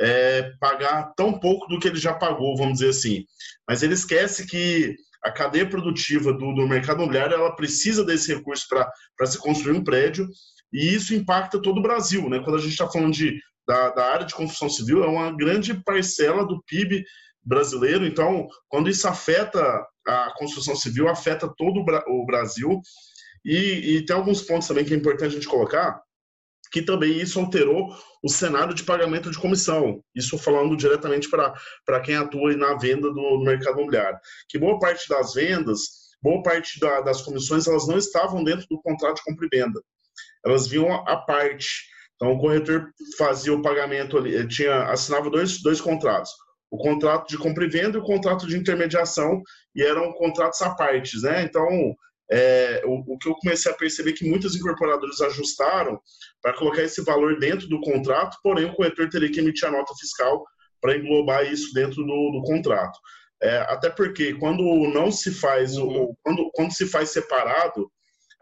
[0.00, 3.26] é, pagar tão pouco do que ele já pagou, vamos dizer assim.
[3.68, 8.66] Mas ele esquece que a cadeia produtiva do, do mercado imobiliário ela precisa desse recurso
[8.68, 10.26] para se construir um prédio
[10.72, 12.30] e isso impacta todo o Brasil.
[12.30, 12.40] Né?
[12.42, 15.74] Quando a gente está falando de, da, da área de construção civil, é uma grande
[15.84, 17.04] parcela do PIB
[17.44, 18.06] brasileiro.
[18.06, 22.80] Então, quando isso afeta a construção civil, afeta todo o Brasil.
[23.44, 26.00] E, e tem alguns pontos também que é importante a gente colocar,
[26.72, 30.02] que também isso alterou o cenário de pagamento de comissão.
[30.14, 34.18] Isso falando diretamente para quem atua na venda do, do, mercado imobiliário.
[34.48, 35.80] Que boa parte das vendas,
[36.22, 39.80] boa parte da, das comissões, elas não estavam dentro do contrato de compra e venda.
[40.44, 41.86] Elas vinham à parte.
[42.16, 46.32] Então, o corretor fazia o pagamento ali, tinha, assinava dois, dois contratos
[46.70, 49.42] o contrato de compra e venda e o contrato de intermediação,
[49.74, 51.42] e eram contratos à parte, né?
[51.42, 51.94] Então,
[52.30, 55.98] é, o, o, que eu comecei a perceber é que muitas incorporadoras ajustaram
[56.42, 59.94] para colocar esse valor dentro do contrato, porém o corretor teria que emitir a nota
[59.98, 60.44] fiscal
[60.80, 62.98] para englobar isso dentro do, do contrato.
[63.42, 66.04] É, até porque quando não se faz, uhum.
[66.04, 67.90] o, quando, quando se faz separado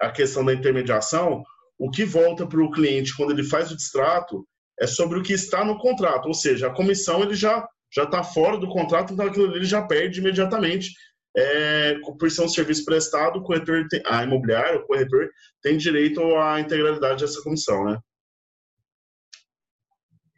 [0.01, 1.45] a questão da intermediação,
[1.79, 4.47] o que volta para o cliente quando ele faz o distrato
[4.81, 8.23] é sobre o que está no contrato, ou seja, a comissão ele já já está
[8.23, 10.93] fora do contrato, então aquilo ele já perde imediatamente.
[11.39, 15.31] É, por ser um serviço prestado, o corretor tem, a imobiliária, o corretor
[15.63, 17.99] tem direito à integralidade dessa comissão, né?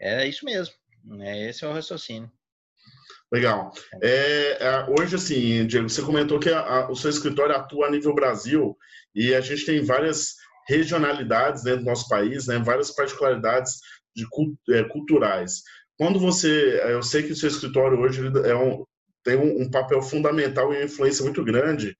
[0.00, 0.74] É isso mesmo.
[1.20, 2.30] É, esse é o raciocínio.
[3.30, 3.72] Legal.
[4.02, 7.90] É, é, hoje, assim, Diego, você comentou que a, a, o seu escritório atua a
[7.90, 8.76] nível Brasil
[9.14, 10.34] e a gente tem várias
[10.66, 13.80] regionalidades dentro do nosso país, né, várias particularidades
[14.14, 14.26] de,
[14.70, 15.62] é, culturais.
[15.98, 18.84] Quando você, eu sei que o seu escritório hoje é um,
[19.24, 21.96] tem um, um, papel fundamental e uma influência muito grande,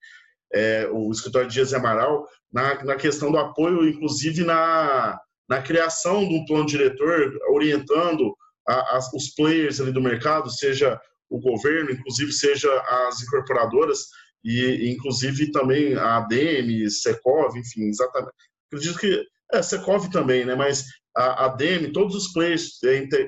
[0.53, 6.33] é, o escritório Dias Amaral, na, na questão do apoio, inclusive na, na criação de
[6.33, 8.33] um plano diretor, orientando
[8.65, 12.69] a, a, os players ali do mercado, seja o governo, inclusive seja
[13.07, 14.05] as incorporadoras,
[14.43, 18.33] e inclusive também a ADM, Secov, enfim, exatamente.
[18.71, 20.55] Acredito que é, Secov também, né?
[20.55, 22.79] Mas a, a DEM, todos os players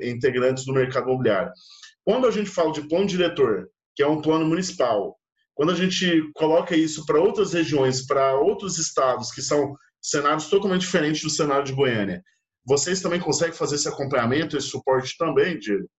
[0.04, 1.52] integrantes do mercado imobiliário.
[2.04, 5.18] Quando a gente fala de plano diretor, que é um plano municipal,
[5.54, 10.82] quando a gente coloca isso para outras regiões, para outros estados, que são cenários totalmente
[10.82, 12.24] diferentes do cenário de Goiânia,
[12.66, 15.90] vocês também conseguem fazer esse acompanhamento, esse suporte também, Diego?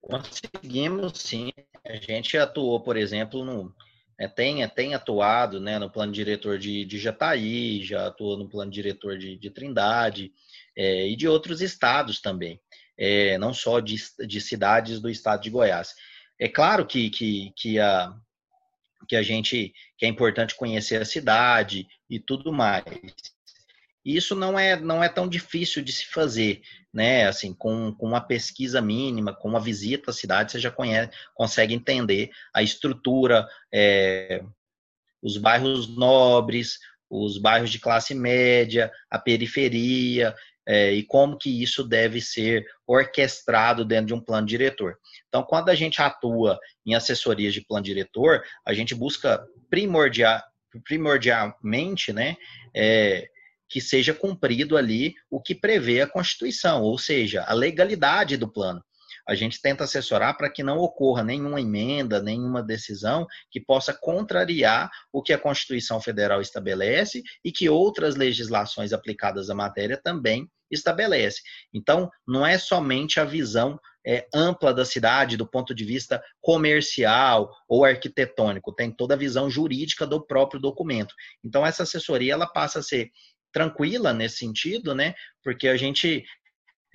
[0.00, 1.52] Conseguimos, sim.
[1.84, 3.74] A gente atuou, por exemplo, no,
[4.18, 8.70] é, tem, tem atuado né, no plano diretor de, de Jataí, já atuou no plano
[8.70, 10.32] diretor de, de Trindade
[10.76, 12.60] é, e de outros estados também,
[12.98, 15.94] é, não só de, de cidades do estado de Goiás.
[16.38, 18.12] É claro que, que, que, a,
[19.08, 22.84] que a gente que é importante conhecer a cidade e tudo mais.
[24.08, 27.26] Isso não é, não é tão difícil de se fazer, né?
[27.26, 31.74] Assim, com, com uma pesquisa mínima, com uma visita à cidade, você já conhece, consegue
[31.74, 34.42] entender a estrutura é,
[35.22, 36.78] os bairros nobres,
[37.10, 40.34] os bairros de classe média, a periferia,
[40.66, 44.98] é, e como que isso deve ser orquestrado dentro de um plano diretor.
[45.28, 50.42] Então, quando a gente atua em assessorias de plano diretor, a gente busca primordial,
[50.84, 52.36] primordialmente, né,
[52.74, 53.28] é,
[53.68, 58.82] que seja cumprido ali o que prevê a Constituição, ou seja, a legalidade do plano
[59.28, 64.90] a gente tenta assessorar para que não ocorra nenhuma emenda, nenhuma decisão que possa contrariar
[65.12, 71.42] o que a Constituição Federal estabelece e que outras legislações aplicadas à matéria também estabelece.
[71.74, 77.50] Então, não é somente a visão é, ampla da cidade do ponto de vista comercial
[77.68, 81.14] ou arquitetônico, tem toda a visão jurídica do próprio documento.
[81.44, 83.10] Então, essa assessoria ela passa a ser
[83.52, 85.14] tranquila nesse sentido, né?
[85.42, 86.24] Porque a gente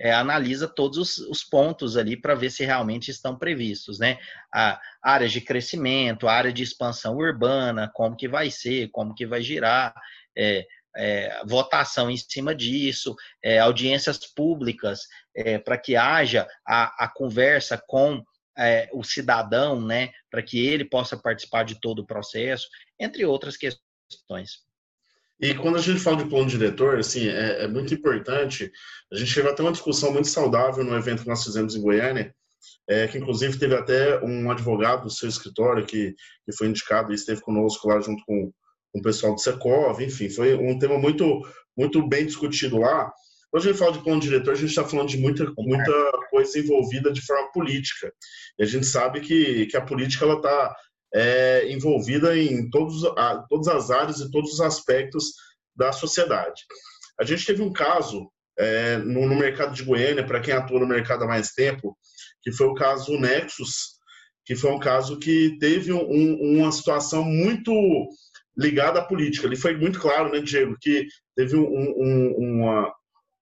[0.00, 4.18] é, analisa todos os, os pontos ali para ver se realmente estão previstos, né?
[4.52, 9.42] A, áreas de crescimento, área de expansão urbana, como que vai ser, como que vai
[9.42, 9.94] girar,
[10.36, 17.08] é, é, votação em cima disso, é, audiências públicas é, para que haja a, a
[17.08, 18.22] conversa com
[18.56, 20.10] é, o cidadão, né?
[20.30, 24.64] Para que ele possa participar de todo o processo, entre outras questões.
[25.40, 28.70] E quando a gente fala de plano diretor, assim, é, é, muito importante.
[29.12, 32.34] A gente teve até uma discussão muito saudável no evento que nós fizemos em Goiânia,
[32.88, 37.14] é, que inclusive teve até um advogado do seu escritório que, que foi indicado e
[37.14, 38.52] esteve conosco lá junto com,
[38.92, 41.42] com o pessoal do Secov, enfim, foi um tema muito,
[41.76, 43.12] muito bem discutido lá.
[43.50, 46.58] Quando a gente fala de plano diretor, a gente está falando de muita, muita coisa
[46.58, 48.12] envolvida de forma política.
[48.58, 50.74] E a gente sabe que, que a política ela está
[51.14, 55.32] é, envolvida em todos, a, todas as áreas e todos os aspectos
[55.76, 56.62] da sociedade.
[57.18, 60.86] A gente teve um caso é, no, no, mercado de Goiânia, para quem atua no
[60.86, 61.96] mercado há mais tempo,
[62.42, 63.94] que foi o caso Nexus,
[64.44, 67.72] que foi um caso que teve um, uma situação muito
[68.56, 69.46] ligada à política.
[69.46, 72.92] Ele foi muito claro, né, Diego, que teve um, um, uma,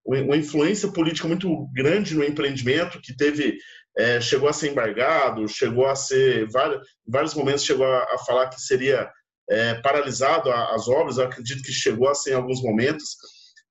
[0.04, 3.58] uma influência política muito grande no empreendimento, que teve
[3.96, 8.18] é, chegou a ser embargado, chegou a ser, vários, em vários momentos chegou a, a
[8.26, 9.10] falar que seria
[9.50, 13.16] é, paralisado a, as obras, eu acredito que chegou a ser em alguns momentos,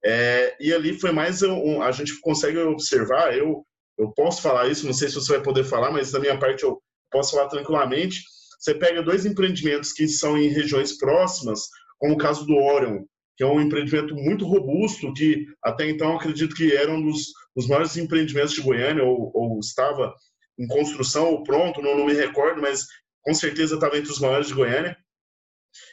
[0.03, 3.65] é, e ali foi mais, um, a gente consegue observar, eu,
[3.97, 6.63] eu posso falar isso, não sei se você vai poder falar, mas da minha parte
[6.63, 6.81] eu
[7.11, 8.23] posso falar tranquilamente,
[8.59, 11.61] você pega dois empreendimentos que são em regiões próximas,
[11.99, 13.03] como o caso do Orion,
[13.35, 17.67] que é um empreendimento muito robusto, que até então acredito que era um dos, dos
[17.67, 20.13] maiores empreendimentos de Goiânia, ou, ou estava
[20.57, 22.85] em construção ou pronto, não, não me recordo, mas
[23.21, 24.97] com certeza estava entre os maiores de Goiânia,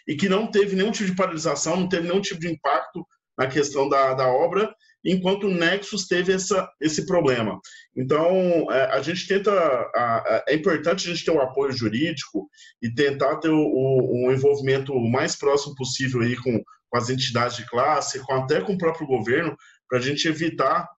[0.06, 3.06] e que não teve nenhum tipo de paralisação, não teve nenhum tipo de impacto
[3.38, 7.60] na questão da, da obra, enquanto o Nexus teve essa, esse problema.
[7.96, 8.32] Então,
[8.70, 12.48] é, a gente tenta, a, a, é importante a gente ter o um apoio jurídico
[12.82, 17.56] e tentar ter o, o, envolvimento o mais próximo possível aí com, com as entidades
[17.56, 19.56] de classe, com, até com o próprio governo,
[19.88, 20.88] para a gente evitar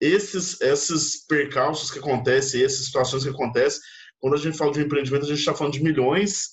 [0.00, 3.80] esses, esses percalços que acontecem, essas situações que acontecem.
[4.18, 6.50] Quando a gente fala de um empreendimento, a gente está falando de milhões,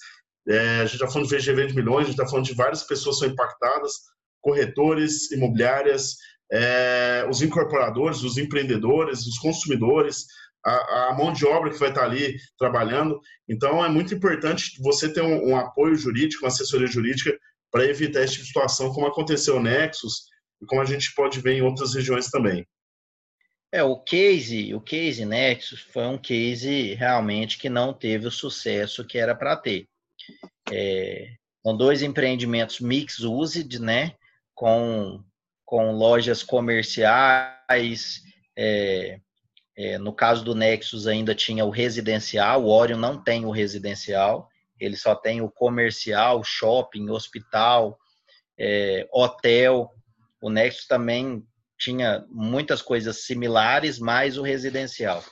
[0.47, 2.84] é, a gente está falando de VGV de milhões, a gente está falando de várias
[2.84, 3.93] pessoas que são impactadas,
[4.41, 6.17] corretores, imobiliárias,
[6.51, 10.25] é, os incorporadores, os empreendedores, os consumidores,
[10.65, 13.19] a, a, mão de obra que vai estar ali trabalhando.
[13.47, 17.38] Então, é muito importante você ter um, um apoio jurídico, uma assessoria jurídica
[17.71, 20.25] para evitar esse tipo de situação, como aconteceu no Nexus
[20.62, 22.65] e como a gente pode ver em outras regiões também.
[23.73, 29.03] É, o case, o case Nexus foi um case realmente que não teve o sucesso
[29.03, 29.88] que era para ter.
[30.71, 31.33] É,
[31.65, 34.13] são dois empreendimentos mix-used, né,
[34.53, 35.23] com,
[35.65, 38.21] com lojas comerciais,
[38.55, 39.19] é,
[39.75, 44.47] é, no caso do Nexus ainda tinha o residencial, o Orion não tem o residencial,
[44.79, 47.97] ele só tem o comercial, shopping, hospital,
[48.55, 49.89] é, hotel.
[50.39, 51.43] O Nexus também
[51.84, 55.24] tinha muitas coisas similares, mais o residencial.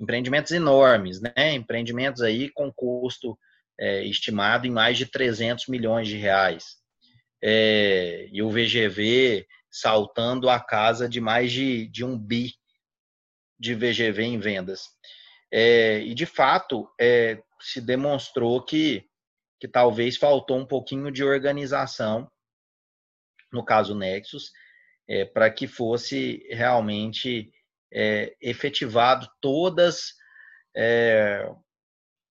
[0.00, 1.54] Empreendimentos enormes, né?
[1.54, 3.36] Empreendimentos aí com custo
[3.78, 6.76] é, estimado em mais de 300 milhões de reais.
[7.42, 12.54] É, e o VGV saltando a casa de mais de, de um bi
[13.58, 14.84] de VGV em vendas.
[15.52, 19.04] É, e, de fato, é, se demonstrou que,
[19.58, 22.30] que talvez faltou um pouquinho de organização,
[23.52, 24.52] no caso Nexus,
[25.08, 27.50] é, para que fosse realmente
[27.92, 30.12] é, efetivado todas
[30.76, 31.50] é,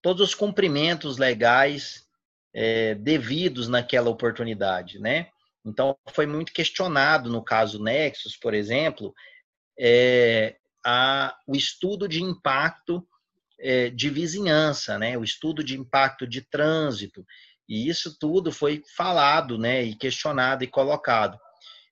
[0.01, 2.05] todos os cumprimentos legais
[2.53, 5.29] é, devidos naquela oportunidade, né?
[5.65, 9.13] Então foi muito questionado no caso Nexus, por exemplo,
[9.77, 10.55] é,
[10.85, 13.05] a, o estudo de impacto
[13.59, 15.17] é, de vizinhança, né?
[15.17, 17.25] o estudo de impacto de trânsito.
[17.67, 21.37] E isso tudo foi falado, né, e questionado e colocado.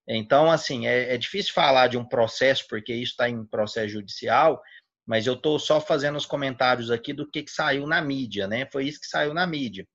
[0.08, 4.62] Então, assim, é, é difícil falar de um processo, porque isso está em processo judicial,
[5.06, 8.68] mas eu estou só fazendo os comentários aqui do que, que saiu na mídia, né?
[8.72, 9.88] Foi isso que saiu na mídia.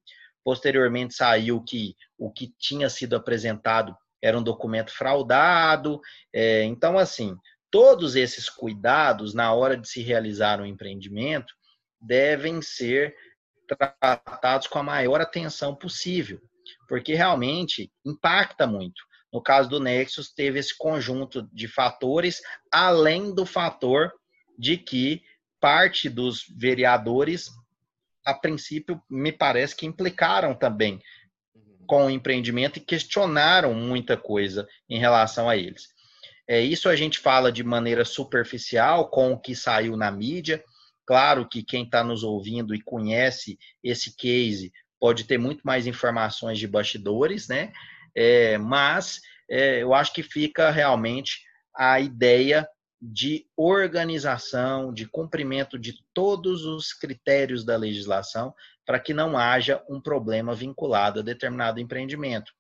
[0.45, 6.01] Posteriormente saiu que o que tinha sido apresentado era um documento fraudado.
[6.33, 7.37] É, então, assim,
[7.71, 11.53] todos esses cuidados na hora de se realizar um empreendimento
[12.01, 13.15] devem ser
[13.67, 16.41] tratados com a maior atenção possível,
[16.89, 19.01] porque realmente impacta muito.
[19.33, 24.13] No caso do Nexus, teve esse conjunto de fatores, além do fator
[24.59, 25.23] de que
[25.61, 27.51] parte dos vereadores,
[28.25, 31.01] a princípio, me parece que implicaram também
[31.87, 35.89] com o empreendimento e questionaram muita coisa em relação a eles.
[36.49, 40.63] É, isso a gente fala de maneira superficial, com o que saiu na mídia.
[41.07, 46.59] Claro que quem está nos ouvindo e conhece esse case pode ter muito mais informações
[46.59, 47.73] de bastidores, né?
[48.15, 51.41] É, mas é, eu acho que fica realmente
[51.77, 52.69] a ideia
[53.01, 58.55] de organização, de cumprimento de todos os critérios da legislação,
[58.85, 62.53] para que não haja um problema vinculado a determinado empreendimento.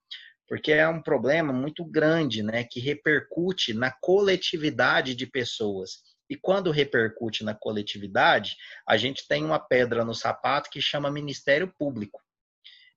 [0.48, 5.98] Porque é um problema muito grande, né, que repercute na coletividade de pessoas.
[6.28, 8.56] E quando repercute na coletividade,
[8.88, 12.20] a gente tem uma pedra no sapato que chama Ministério Público,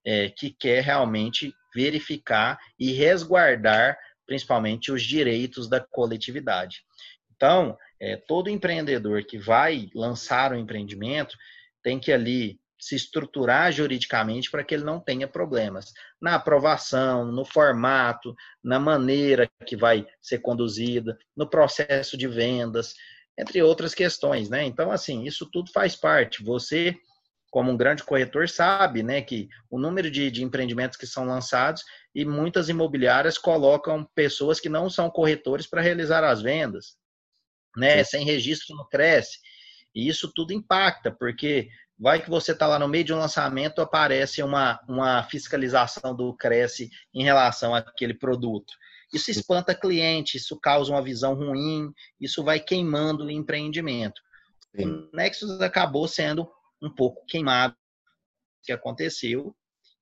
[0.05, 6.81] é, que quer realmente verificar e resguardar principalmente os direitos da coletividade.
[7.35, 11.35] Então, é, todo empreendedor que vai lançar um empreendimento
[11.81, 17.45] tem que ali se estruturar juridicamente para que ele não tenha problemas na aprovação, no
[17.45, 22.93] formato, na maneira que vai ser conduzida, no processo de vendas,
[23.37, 24.65] entre outras questões, né?
[24.65, 26.43] Então, assim, isso tudo faz parte.
[26.43, 26.95] Você,
[27.53, 31.83] como um grande corretor, sabe, né, que o número de, de empreendimentos que são lançados
[32.15, 36.97] e muitas imobiliárias colocam pessoas que não são corretores para realizar as vendas
[37.75, 38.03] né?
[38.03, 38.17] Sim.
[38.17, 39.39] Sem registro não cresce.
[39.93, 43.81] E isso tudo impacta, porque vai que você está lá no meio de um lançamento,
[43.81, 48.73] aparece uma, uma fiscalização do Cresce em relação àquele produto.
[49.13, 54.19] Isso espanta cliente, isso causa uma visão ruim, isso vai queimando o empreendimento.
[54.75, 54.87] Sim.
[54.87, 56.49] O Nexus acabou sendo
[56.83, 57.75] um pouco queimado
[58.61, 59.55] que aconteceu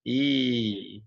[0.06, 1.02] e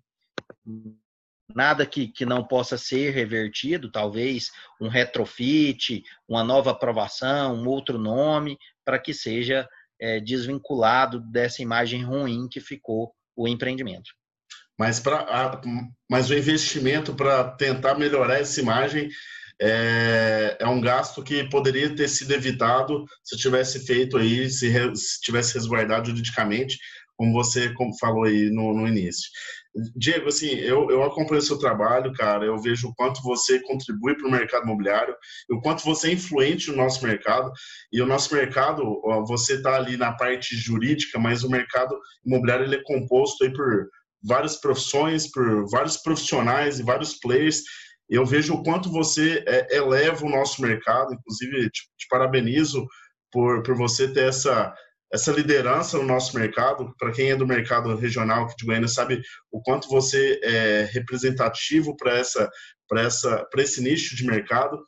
[1.52, 4.50] nada que, que não possa ser revertido, talvez
[4.80, 9.68] um retrofit, uma nova aprovação, um outro nome, para que seja
[10.00, 14.10] é, desvinculado dessa imagem ruim que ficou o empreendimento.
[14.78, 15.60] Mas, pra,
[16.10, 19.08] mas o investimento para tentar melhorar essa imagem
[19.60, 24.94] é, é, um gasto que poderia ter sido evitado se tivesse feito aí, se, re,
[24.96, 26.78] se tivesse resguardado juridicamente,
[27.16, 29.30] como você falou aí no, no início.
[29.96, 34.16] Diego, assim, eu, eu acompanho o seu trabalho, cara, eu vejo o quanto você contribui
[34.16, 35.16] para o mercado imobiliário,
[35.50, 37.50] o quanto você é influente no nosso mercado,
[37.92, 42.76] e o nosso mercado, você está ali na parte jurídica, mas o mercado imobiliário ele
[42.76, 43.88] é composto aí por
[44.22, 47.62] várias profissões, por vários profissionais e vários players,
[48.08, 52.86] eu vejo o quanto você é, eleva o nosso mercado, inclusive te, te parabenizo
[53.32, 54.74] por, por você ter essa
[55.14, 56.92] essa liderança no nosso mercado.
[56.98, 61.96] Para quem é do mercado regional aqui de Goiânia, sabe o quanto você é representativo
[61.96, 62.50] para essa,
[62.96, 64.82] essa, esse nicho de mercado.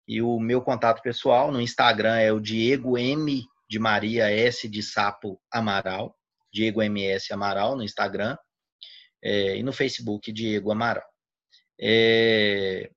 [0.06, 4.80] E o meu contato pessoal no Instagram é o Diego M de Maria S de
[4.80, 6.16] Sapo Amaral,
[6.52, 8.38] Diego MS Amaral no Instagram
[9.22, 11.04] é, e no Facebook Diego Amaral.
[11.80, 12.90] É,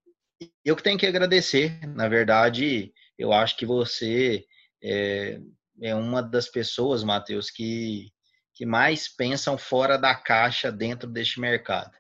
[0.64, 4.46] eu que tenho que agradecer, na verdade, eu acho que você
[4.84, 5.40] é,
[5.82, 8.12] é uma das pessoas, Matheus, que,
[8.54, 11.96] que mais pensam fora da caixa dentro deste mercado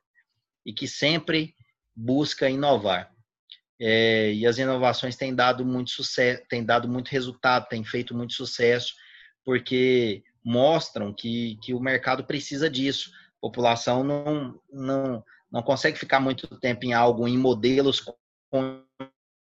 [0.66, 1.56] e que sempre
[1.96, 3.12] busca inovar.
[3.80, 8.34] é, e as inovações têm dado muito sucesso, têm dado muito resultado, têm feito muito
[8.34, 8.94] sucesso,
[9.44, 13.12] porque mostram que, que o mercado precisa disso.
[13.44, 15.22] População não, não,
[15.52, 18.02] não consegue ficar muito tempo em algo, em modelos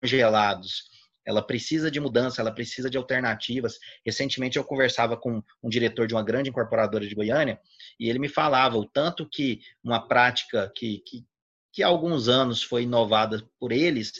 [0.03, 0.91] congelados.
[1.25, 3.79] Ela precisa de mudança, ela precisa de alternativas.
[4.05, 7.59] Recentemente eu conversava com um diretor de uma grande incorporadora de Goiânia
[7.99, 11.25] e ele me falava o tanto que uma prática que, que,
[11.73, 14.13] que há alguns anos foi inovada por eles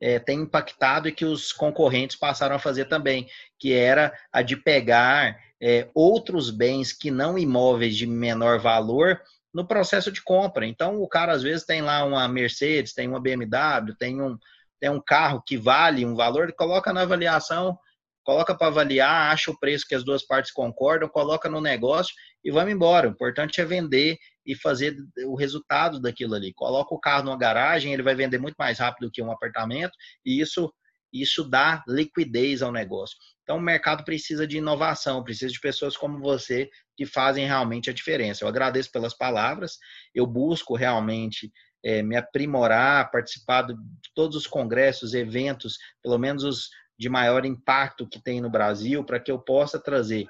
[0.00, 3.28] é, tem impactado e que os concorrentes passaram a fazer também,
[3.60, 9.20] que era a de pegar é, outros bens que não imóveis de menor valor
[9.52, 10.66] no processo de compra.
[10.66, 14.38] Então, o cara às vezes tem lá uma Mercedes, tem uma BMW, tem um,
[14.80, 17.78] tem um carro que vale um valor, coloca na avaliação,
[18.24, 22.50] coloca para avaliar, acha o preço que as duas partes concordam, coloca no negócio e
[22.50, 23.08] vamos embora.
[23.08, 24.96] O importante é vender e fazer
[25.26, 26.52] o resultado daquilo ali.
[26.54, 29.92] Coloca o carro numa garagem, ele vai vender muito mais rápido que um apartamento
[30.24, 30.72] e isso
[31.12, 33.16] isso dá liquidez ao negócio.
[33.42, 37.92] Então, o mercado precisa de inovação, precisa de pessoas como você que fazem realmente a
[37.92, 38.44] diferença.
[38.44, 39.78] Eu agradeço pelas palavras,
[40.14, 41.52] eu busco realmente
[41.84, 43.74] é, me aprimorar, participar de
[44.14, 49.18] todos os congressos, eventos, pelo menos os de maior impacto que tem no Brasil, para
[49.18, 50.26] que eu possa trazer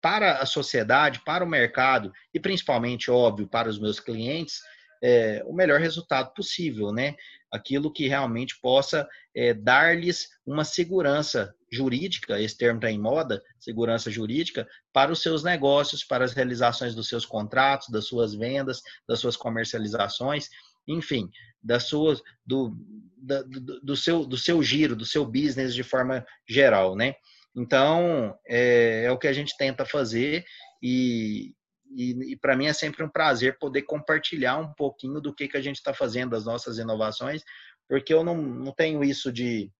[0.00, 4.60] para a sociedade, para o mercado e principalmente, óbvio, para os meus clientes,
[5.02, 7.16] é, o melhor resultado possível, né?
[7.52, 14.10] Aquilo que realmente possa é, dar-lhes uma segurança jurídica, esse termo está em moda, segurança
[14.10, 19.20] jurídica, para os seus negócios, para as realizações dos seus contratos, das suas vendas, das
[19.20, 20.48] suas comercializações,
[20.86, 21.30] enfim,
[21.62, 22.74] da sua, do,
[23.16, 27.14] da, do, do, seu, do seu giro, do seu business de forma geral, né?
[27.54, 30.44] Então, é, é o que a gente tenta fazer
[30.82, 31.52] e,
[31.90, 35.56] e, e para mim é sempre um prazer poder compartilhar um pouquinho do que, que
[35.56, 37.42] a gente está fazendo, das nossas inovações,
[37.88, 39.70] porque eu não, não tenho isso de,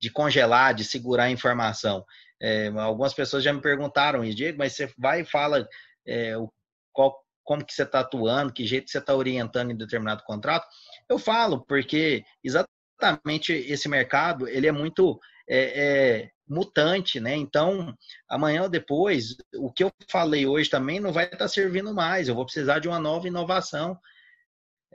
[0.00, 2.04] de congelar, de segurar a informação.
[2.40, 5.68] É, algumas pessoas já me perguntaram, Diego, mas você vai e fala
[6.06, 6.52] é, o,
[6.92, 10.66] qual, como que você está atuando, que jeito você está orientando em determinado contrato.
[11.08, 17.34] Eu falo, porque exatamente esse mercado, ele é muito é, é, mutante, né?
[17.34, 17.96] Então,
[18.28, 22.28] amanhã ou depois, o que eu falei hoje também não vai estar servindo mais.
[22.28, 23.98] Eu vou precisar de uma nova inovação.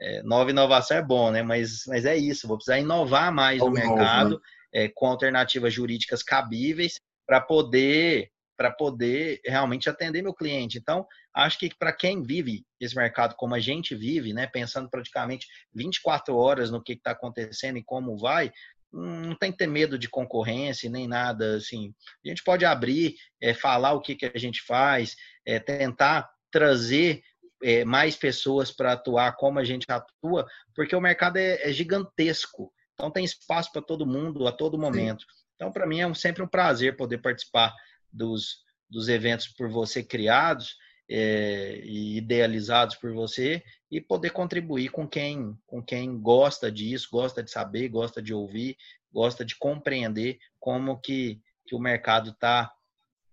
[0.00, 1.42] É, nova inovação é bom, né?
[1.42, 2.46] Mas, mas é isso.
[2.46, 4.84] Vou precisar inovar mais no mercado novo, né?
[4.84, 10.78] é, com alternativas jurídicas cabíveis para poder para poder realmente atender meu cliente.
[10.78, 15.46] Então, acho que para quem vive esse mercado como a gente vive, né, pensando praticamente
[15.72, 18.50] 24 horas no que está acontecendo e como vai,
[18.92, 21.94] não tem que ter medo de concorrência nem nada assim.
[22.24, 25.14] A gente pode abrir, é, falar o que, que a gente faz,
[25.46, 27.22] é, tentar trazer
[27.62, 32.72] é, mais pessoas para atuar como a gente atua, porque o mercado é, é gigantesco.
[32.94, 35.24] Então tem espaço para todo mundo a todo momento.
[35.54, 37.74] Então para mim é um, sempre um prazer poder participar
[38.12, 40.76] dos, dos eventos por você criados
[41.08, 47.42] é, e idealizados por você e poder contribuir com quem, com quem gosta disso, gosta
[47.42, 48.76] de saber, gosta de ouvir,
[49.12, 52.70] gosta de compreender como que, que o mercado está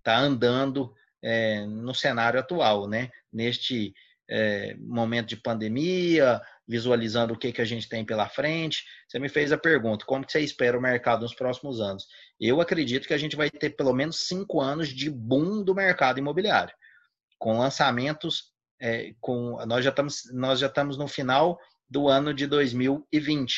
[0.01, 3.09] tá andando é, no cenário atual, né?
[3.33, 3.93] Neste
[4.29, 8.83] é, momento de pandemia, visualizando o que, que a gente tem pela frente.
[9.07, 12.07] Você me fez a pergunta, como que você espera o mercado nos próximos anos?
[12.39, 16.19] Eu acredito que a gente vai ter pelo menos cinco anos de boom do mercado
[16.19, 16.73] imobiliário,
[17.37, 21.57] com lançamentos é, com nós já estamos nós já estamos no final
[21.89, 23.53] do ano de 2020,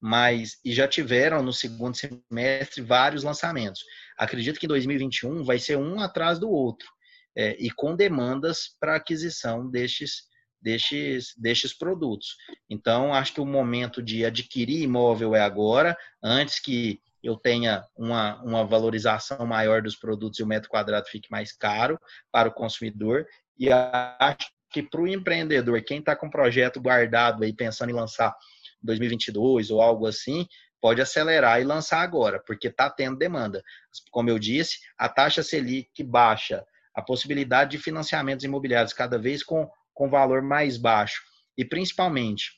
[0.00, 3.82] mas e já tiveram no segundo semestre vários lançamentos.
[4.16, 6.88] Acredito que 2021 vai ser um atrás do outro
[7.36, 10.28] é, e com demandas para aquisição destes
[10.60, 12.36] destes, destes produtos.
[12.68, 18.40] Então, acho que o momento de adquirir imóvel é agora, antes que eu tenha uma,
[18.42, 21.98] uma valorização maior dos produtos e o metro quadrado fique mais caro
[22.30, 23.26] para o consumidor.
[23.58, 27.94] E acho que para o empreendedor, quem está com um projeto guardado aí pensando em
[27.94, 28.34] lançar
[28.82, 30.46] 2022 ou algo assim,
[30.80, 33.62] pode acelerar e lançar agora, porque está tendo demanda.
[34.10, 36.64] Como eu disse, a taxa Selic baixa,
[36.94, 41.22] a possibilidade de financiamentos imobiliários cada vez com, com valor mais baixo
[41.56, 42.52] e principalmente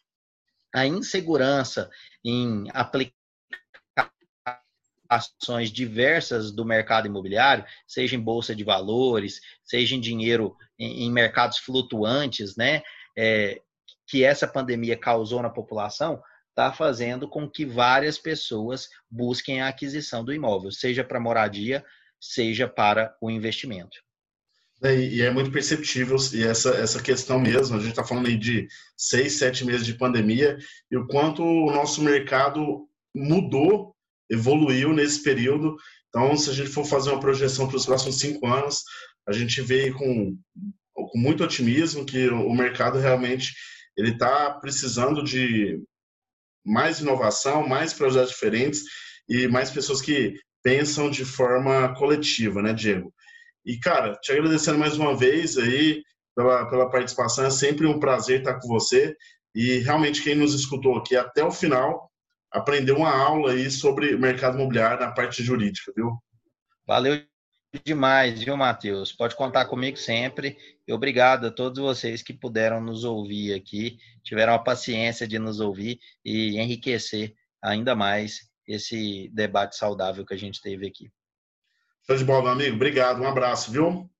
[0.74, 1.90] a insegurança
[2.24, 3.19] em aplicar
[5.10, 11.12] ações diversas do mercado imobiliário, seja em bolsa de valores, seja em dinheiro em, em
[11.12, 12.82] mercados flutuantes, né,
[13.18, 13.60] é,
[14.06, 20.24] que essa pandemia causou na população, está fazendo com que várias pessoas busquem a aquisição
[20.24, 21.84] do imóvel, seja para moradia,
[22.20, 23.98] seja para o investimento.
[24.82, 27.76] É, e é muito perceptível e essa, essa questão mesmo.
[27.76, 30.56] A gente está falando aí de seis, sete meses de pandemia
[30.90, 33.94] e o quanto o nosso mercado mudou,
[34.30, 35.76] evoluiu nesse período.
[36.08, 38.82] Então, se a gente for fazer uma projeção para os próximos cinco anos,
[39.28, 40.36] a gente vê com,
[40.94, 43.52] com muito otimismo que o mercado realmente
[43.96, 45.80] ele está precisando de
[46.64, 48.82] mais inovação, mais projetos diferentes
[49.28, 53.12] e mais pessoas que pensam de forma coletiva, né, Diego?
[53.64, 56.02] E, cara, te agradecendo mais uma vez aí
[56.34, 59.14] pela, pela participação, é sempre um prazer estar com você.
[59.54, 62.09] E realmente, quem nos escutou aqui até o final,
[62.50, 66.18] aprendeu uma aula aí sobre mercado imobiliário na parte jurídica, viu?
[66.86, 67.22] Valeu
[67.84, 69.12] demais, viu, Matheus?
[69.12, 70.56] Pode contar comigo sempre.
[70.86, 75.60] E obrigado a todos vocês que puderam nos ouvir aqui, tiveram a paciência de nos
[75.60, 81.10] ouvir e enriquecer ainda mais esse debate saudável que a gente teve aqui.
[82.06, 82.76] Show de bola, meu amigo.
[82.76, 83.20] Obrigado.
[83.20, 84.10] Um abraço, viu?